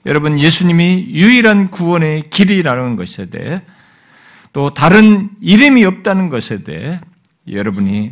[0.06, 3.62] 여러분, 예수님이 유일한 구원의 길이라는 것에 대해
[4.58, 7.00] 또 다른 이름이 없다는 것에 대해
[7.48, 8.12] 여러분이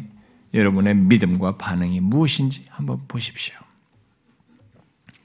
[0.53, 3.55] 여러분의 믿음과 반응이 무엇인지 한번 보십시오.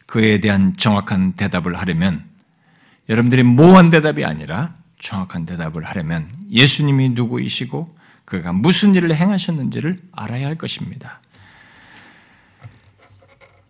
[0.07, 2.25] 그에 대한 정확한 대답을 하려면
[3.11, 7.95] 여러분들이 모호한 대답이 아니라 정확한 대답을 하려면 예수님이 누구이시고
[8.25, 11.21] 그가 무슨 일을 행하셨는지를 알아야 할 것입니다.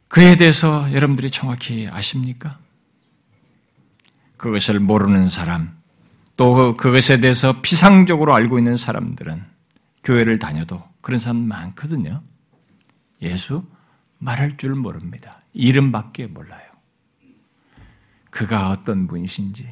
[0.06, 2.60] 그에 대해서 여러분들이 정확히 아십니까?
[4.36, 5.79] 그것을 모르는 사람,
[6.40, 9.44] 또 그것에 대해서 피상적으로 알고 있는 사람들은
[10.02, 12.22] 교회를 다녀도 그런 사람 많거든요.
[13.20, 13.62] 예수
[14.16, 15.42] 말할 줄 모릅니다.
[15.52, 16.62] 이름밖에 몰라요.
[18.30, 19.68] 그가 어떤 분이신지,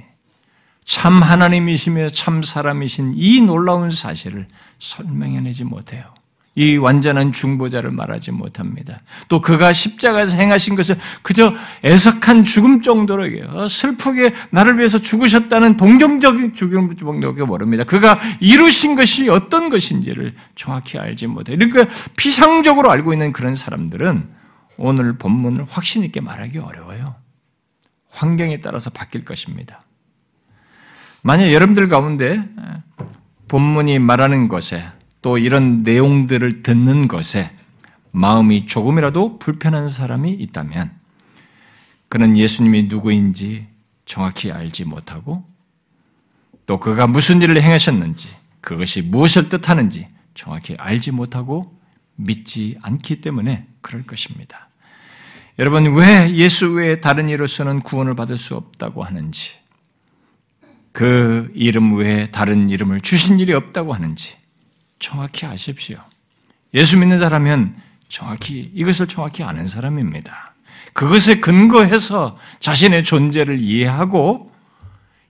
[0.84, 4.46] 참 하나님이시며 참 사람이신 이 놀라운 사실을
[4.78, 6.12] 설명해내지 못해요.
[6.58, 8.98] 이 완전한 중보자를 말하지 못합니다.
[9.28, 11.54] 또 그가 십자가에서 행하신 것을 그저
[11.84, 17.84] 애석한 죽음 정도로 슬프게 나를 위해서 죽으셨다는 동정적인 죽음 정도로 모릅니다.
[17.84, 21.56] 그가 이루신 것이 어떤 것인지를 정확히 알지 못해.
[21.56, 21.86] 그러니까
[22.16, 24.28] 피상적으로 알고 있는 그런 사람들은
[24.78, 27.14] 오늘 본문을 확신 있게 말하기 어려워요.
[28.10, 29.82] 환경에 따라서 바뀔 것입니다.
[31.22, 32.42] 만약 여러분들 가운데
[33.46, 34.82] 본문이 말하는 것에
[35.22, 37.50] 또 이런 내용들을 듣는 것에
[38.10, 40.92] 마음이 조금이라도 불편한 사람이 있다면
[42.08, 43.66] 그는 예수님이 누구인지
[44.06, 45.44] 정확히 알지 못하고
[46.66, 48.28] 또 그가 무슨 일을 행하셨는지
[48.60, 51.78] 그것이 무엇을 뜻하는지 정확히 알지 못하고
[52.16, 54.68] 믿지 않기 때문에 그럴 것입니다.
[55.58, 59.54] 여러분, 왜 예수 외에 다른 이로서는 구원을 받을 수 없다고 하는지,
[60.92, 64.36] 그 이름 외에 다른 이름을 주신 일이 없다고 하는지,
[64.98, 65.98] 정확히 아십시오.
[66.74, 67.76] 예수 믿는 사람은
[68.08, 70.54] 정확히 이것을 정확히 아는 사람입니다.
[70.92, 74.50] 그것에 근거해서 자신의 존재를 이해하고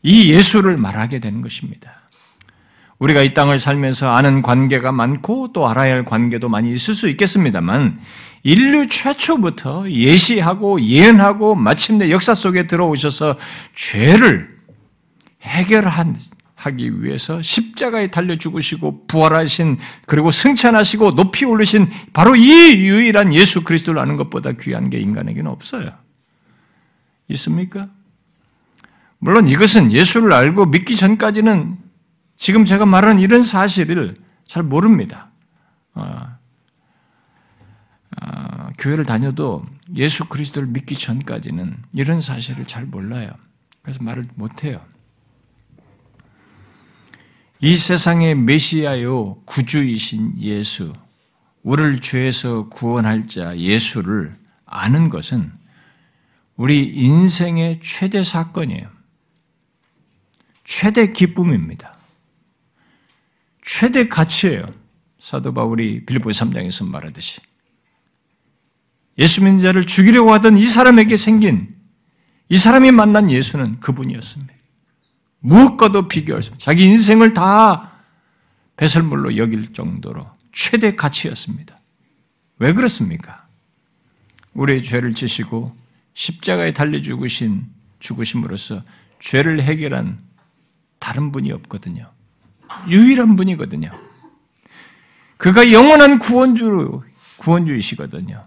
[0.02, 1.92] 이 예수를 말하게 되는 것입니다.
[2.98, 8.00] 우리가 이 땅을 살면서 아는 관계가 많고 또 알아야 할 관계도 많이 있을 수 있겠습니다만
[8.42, 13.36] 인류 최초부터 예시하고 예언하고 마침내 역사 속에 들어오셔서
[13.74, 14.56] 죄를
[15.42, 16.16] 해결한
[16.58, 24.00] 하기 위해서 십자가에 달려 죽으시고 부활하신 그리고 승천하시고 높이 올리신 바로 이 유일한 예수 그리스도를
[24.00, 25.92] 아는 것보다 귀한 게 인간에게는 없어요.
[27.28, 27.88] 있습니까?
[29.18, 31.78] 물론 이것은 예수를 알고 믿기 전까지는
[32.36, 35.30] 지금 제가 말하는 이런 사실을 잘 모릅니다.
[35.94, 36.38] 어,
[38.20, 43.30] 어, 교회를 다녀도 예수 그리스도를 믿기 전까지는 이런 사실을 잘 몰라요.
[43.82, 44.80] 그래서 말을 못해요.
[47.60, 50.92] 이 세상의 메시아요 구주이신 예수,
[51.62, 54.32] 우리를 죄에서 구원할 자 예수를
[54.64, 55.52] 아는 것은
[56.56, 58.88] 우리 인생의 최대 사건이에요.
[60.64, 61.94] 최대 기쁨입니다.
[63.62, 64.62] 최대 가치예요.
[65.20, 67.40] 사도 바울이 빌보 3장에서 말하듯이.
[69.18, 71.74] 예수 믿는 자를 죽이려고 하던 이 사람에게 생긴
[72.48, 74.57] 이 사람이 만난 예수는 그분이었습니다.
[75.40, 76.64] 무엇과도 비교할 수 없습니다.
[76.64, 77.92] 자기 인생을 다
[78.76, 81.78] 배설물로 여길 정도로 최대 가치였습니다.
[82.58, 83.46] 왜 그렇습니까?
[84.54, 85.74] 우리의 죄를 지시고
[86.14, 87.66] 십자가에 달려 죽으신
[88.00, 88.82] 죽으심으로써
[89.20, 90.18] 죄를 해결한
[90.98, 92.10] 다른 분이 없거든요.
[92.88, 93.90] 유일한 분이거든요.
[95.36, 97.02] 그가 영원한 구원주
[97.38, 98.44] 구원주이시거든요.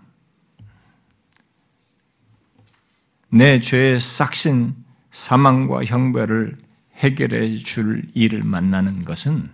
[3.29, 4.75] 내 죄의 싹신
[5.11, 6.57] 사망과 형벌을
[7.01, 9.49] 해결해 줄 일을 만나는 것은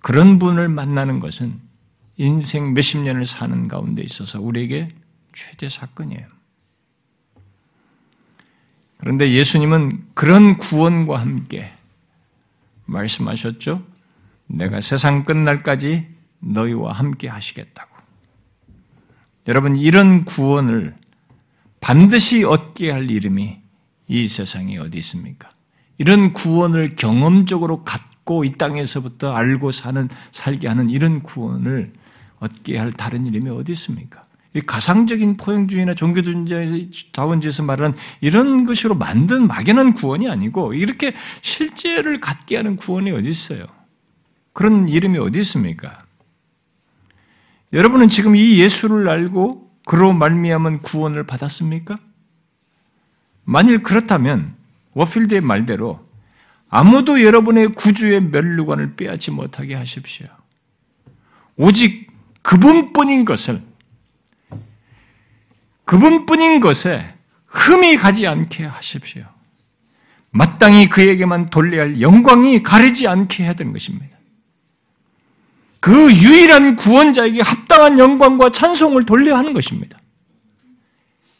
[0.00, 1.60] 그런 분을 만나는 것은
[2.16, 4.88] 인생 몇십 년을 사는 가운데 있어서 우리에게
[5.34, 6.26] 최대 사건이에요.
[8.98, 11.70] 그런데 예수님은 그런 구원과 함께
[12.86, 13.84] 말씀하셨죠?
[14.46, 16.06] 내가 세상 끝날까지
[16.38, 17.94] 너희와 함께 하시겠다고.
[19.48, 20.96] 여러분, 이런 구원을
[21.80, 23.60] 반드시 얻게 할 이름이
[24.08, 25.50] 이 세상에 어디 있습니까?
[25.98, 31.92] 이런 구원을 경험적으로 갖고 이 땅에서부터 알고 사는 살게 하는 이런 구원을
[32.38, 34.24] 얻게 할 다른 이름이 어디 있습니까?
[34.66, 43.10] 가상적인 포용주의나 종교자원주의에서 말하는 이런 것으로 만든 막연한 구원이 아니고 이렇게 실제를 갖게 하는 구원이
[43.10, 43.66] 어디 있어요?
[44.54, 45.98] 그런 이름이 어디 있습니까?
[47.72, 51.98] 여러분은 지금 이 예수를 알고 그로 말미암은 구원을 받았습니까?
[53.44, 54.55] 만일 그렇다면
[54.96, 56.04] 워필드의 말대로
[56.70, 60.26] 아무도 여러분의 구주의 멸류관을 빼앗지 못하게 하십시오.
[61.56, 62.10] 오직
[62.42, 63.60] 그분뿐인 것을
[65.84, 67.14] 그분뿐인 것에
[67.46, 69.24] 흠이 가지 않게 하십시오.
[70.30, 74.16] 마땅히 그에게만 돌려야 할 영광이 가리지 않게 해야 되는 것입니다.
[75.78, 79.98] 그 유일한 구원자에게 합당한 영광과 찬송을 돌려야 하는 것입니다.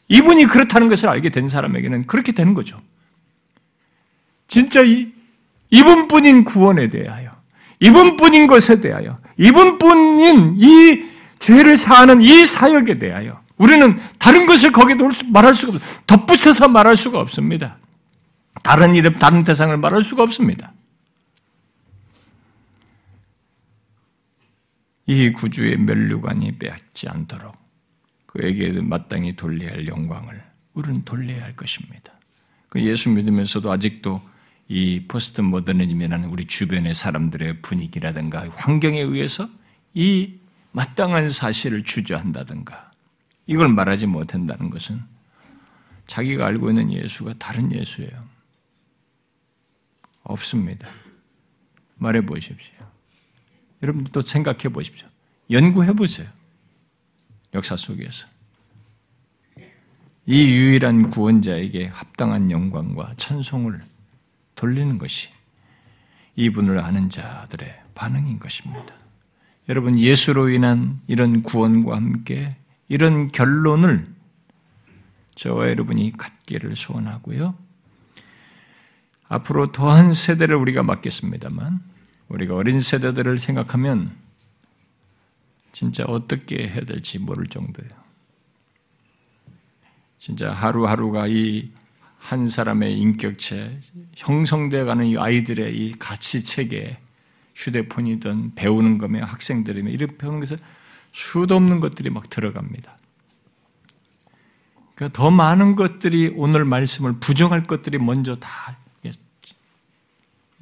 [0.09, 2.79] 이분이 그렇다는 것을 알게 된 사람에게는 그렇게 되는 거죠.
[4.47, 5.11] 진짜 이,
[5.69, 7.31] 이분뿐인 구원에 대하여,
[7.79, 11.05] 이분뿐인 것에 대하여, 이분뿐인 이
[11.39, 14.95] 죄를 사하는 이 사역에 대하여 우리는 다른 것을 거기에
[15.31, 16.01] 말할 수가 없어요.
[16.05, 17.77] 덧붙여서 말할 수가 없습니다.
[18.63, 20.73] 다른 이름, 다른 대상을 말할 수가 없습니다.
[25.05, 27.55] 이 구주의 멸류관이 빼앗지 않도록
[28.25, 30.43] 그에게 마땅히 돌려야 할 영광을
[30.73, 32.13] 우리는 돌려야 할 것입니다.
[32.69, 34.21] 그 예수 믿으면서도 아직도
[34.69, 39.49] 이 포스트 모더니즘이라는 우리 주변의 사람들의 분위기라든가 환경에 의해서
[39.93, 40.39] 이
[40.71, 42.91] 마땅한 사실을 주저한다든가
[43.45, 45.01] 이걸 말하지 못한다는 것은
[46.05, 48.25] 자기가 알고 있는 예수가 다른 예수예요.
[50.23, 50.87] 없습니다.
[51.95, 52.75] 말해 보십시오.
[53.81, 55.07] 여러분도 생각해 보십시오.
[55.49, 56.27] 연구해 보세요.
[57.53, 58.27] 역사 속에서.
[60.25, 63.81] 이 유일한 구원자에게 합당한 영광과 찬송을
[64.57, 65.29] 돌리는 것이
[66.35, 68.93] 이분을 아는 자들의 반응인 것입니다.
[69.69, 72.57] 여러분, 예수로 인한 이런 구원과 함께
[72.89, 74.05] 이런 결론을
[75.35, 77.55] 저와 여러분이 갖기를 소원하고요.
[79.29, 81.81] 앞으로 더한 세대를 우리가 맡겠습니다만,
[82.29, 84.15] 우리가 어린 세대들을 생각하면
[85.71, 87.91] 진짜 어떻게 해야 될지 모를 정도예요.
[90.17, 91.71] 진짜 하루하루가 이
[92.17, 93.79] 한 사람의 인격체,
[94.15, 96.97] 형성되어 가는 이 아이들의 이 가치 체계,
[97.55, 100.57] 휴대폰이든 배우는 거면 학생들이면 이렇게 배우는 것에
[101.11, 102.97] 수도 없는 것들이 막 들어갑니다.
[104.95, 108.77] 그러니까 더 많은 것들이 오늘 말씀을 부정할 것들이 먼저 다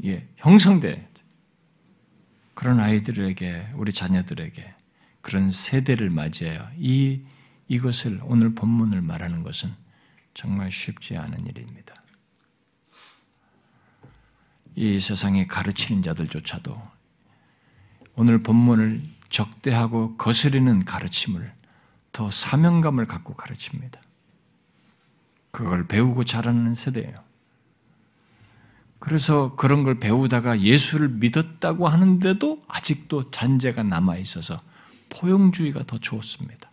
[0.04, 1.08] 예, 형성돼.
[2.54, 4.74] 그런 아이들에게, 우리 자녀들에게
[5.22, 7.22] 그런 세대를 맞이해야 이,
[7.68, 9.74] 이것을 오늘 본문을 말하는 것은
[10.36, 11.96] 정말 쉽지 않은 일입니다.
[14.76, 16.80] 이 세상에 가르치는 자들조차도
[18.16, 21.54] 오늘 본문을 적대하고 거스리는 가르침을
[22.12, 24.00] 더 사명감을 갖고 가르칩니다.
[25.52, 27.24] 그걸 배우고 자라는 세대예요.
[29.00, 34.62] 그래서 그런 걸 배우다가 예수를 믿었다고 하는데도 아직도 잔재가 남아 있어서
[35.10, 36.70] 포용주의가 더 좋습니다.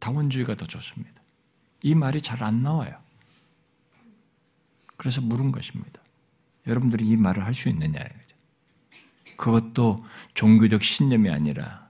[0.00, 1.17] 다원주의가 더 좋습니다.
[1.82, 2.96] 이 말이 잘 안 나와요.
[4.96, 6.00] 그래서 물은 것입니다.
[6.66, 8.00] 여러분들이 이 말을 할 수 있느냐.
[9.36, 10.04] 그것도
[10.34, 11.88] 종교적 신념이 아니라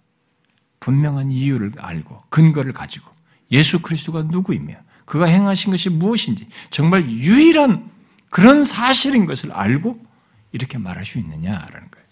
[0.81, 3.11] 분명한 이유를 알고 근거를 가지고
[3.51, 4.75] 예수 그리스도가 누구이며
[5.07, 7.91] 그가 행하신 것이 무엇인지 정말 유일한
[8.29, 10.07] 그런 사실인 것을 알고
[10.53, 12.07] 이렇게 말할 수 있느냐라는 거예요.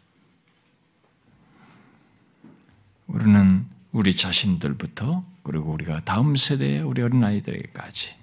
[3.09, 8.17] 우리는 우리 자신들부터 그리고 우리가 다음 세대의 우리 어린아이들에게까지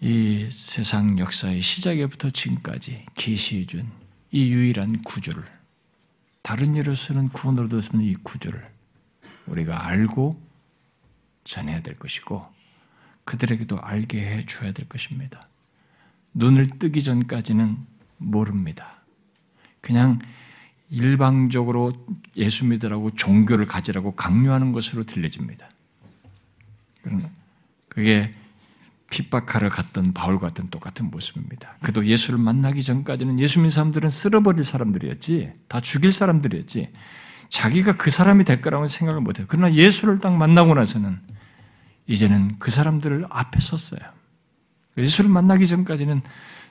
[0.00, 4.06] 이 세상 역사의 시작에부터 지금까지 계시해 준
[4.36, 5.44] 이 유일한 구주를
[6.42, 8.70] 다른 예로서는 구원으로 듣는 이 구주를
[9.46, 10.40] 우리가 알고
[11.44, 12.46] 전해야 될 것이고
[13.24, 15.48] 그들에게도 알게 해 줘야 될 것입니다.
[16.34, 17.78] 눈을 뜨기 전까지는
[18.18, 19.00] 모릅니다.
[19.80, 20.18] 그냥
[20.90, 21.92] 일방적으로
[22.36, 25.68] 예수 믿으라고 종교를 가지라고 강요하는 것으로 들려집니다.
[27.88, 28.32] 그게
[29.10, 31.76] 핍박하러 갔던 바울 같은 똑같은 모습입니다.
[31.80, 36.90] 그도 예수를 만나기 전까지는 예수 믿는 사람들은 쓸어버릴 사람들이었지, 다 죽일 사람들이었지,
[37.48, 39.46] 자기가 그 사람이 될 거라고 생각을 못해요.
[39.48, 41.18] 그러나 예수를 딱 만나고 나서는
[42.06, 44.00] 이제는 그 사람들을 앞에 섰어요.
[44.98, 46.22] 예수를 만나기 전까지는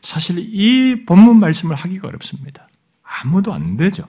[0.01, 2.67] 사실 이 본문 말씀을 하기가 어렵습니다.
[3.05, 4.07] 아무도 안 되죠.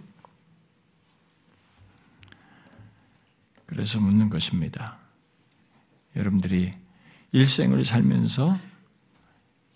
[3.67, 4.97] 그래서 묻는 것입니다.
[6.15, 6.73] 여러분들이
[7.33, 8.59] 일생을 살면서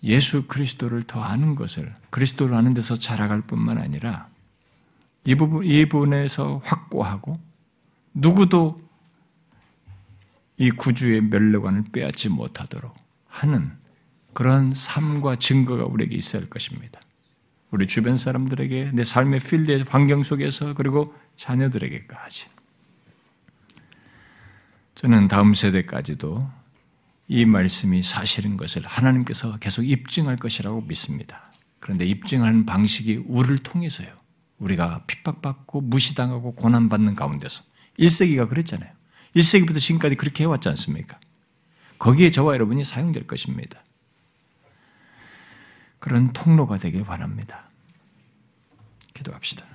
[0.03, 4.27] 예수 그리스도를 더 아는 것을 그리스도를 아는 데서 자라갈 뿐만 아니라
[5.25, 7.33] 이 부분 이 부분에서 확고하고
[8.13, 8.81] 누구도
[10.57, 12.95] 이 구주의 멸류관을 빼앗지 못하도록
[13.27, 13.71] 하는
[14.33, 17.00] 그런 삶과 증거가 우리에게 있어야 할 것입니다.
[17.71, 22.45] 우리 주변 사람들에게 내 삶의 필드 환경 속에서 그리고 자녀들에게까지
[24.95, 26.47] 저는 다음 세대까지도
[27.29, 31.51] 이 말씀이 사실인 것을 하나님께서 계속 입증할 것이라고 믿습니다.
[31.79, 34.09] 그런데 입증하는 방식이 우리를 통해서요.
[34.59, 37.63] 우리가 핍박받고 무시당하고 고난받는 가운데서
[37.97, 38.91] 1세기가 그랬잖아요.
[39.35, 41.19] 1세기부터 지금까지 그렇게 해왔지 않습니까?
[41.97, 43.81] 거기에 저와 여러분이 사용될 것입니다.
[46.01, 47.69] 그런 통로가 되길 바랍니다.
[49.13, 49.70] 기도합시다.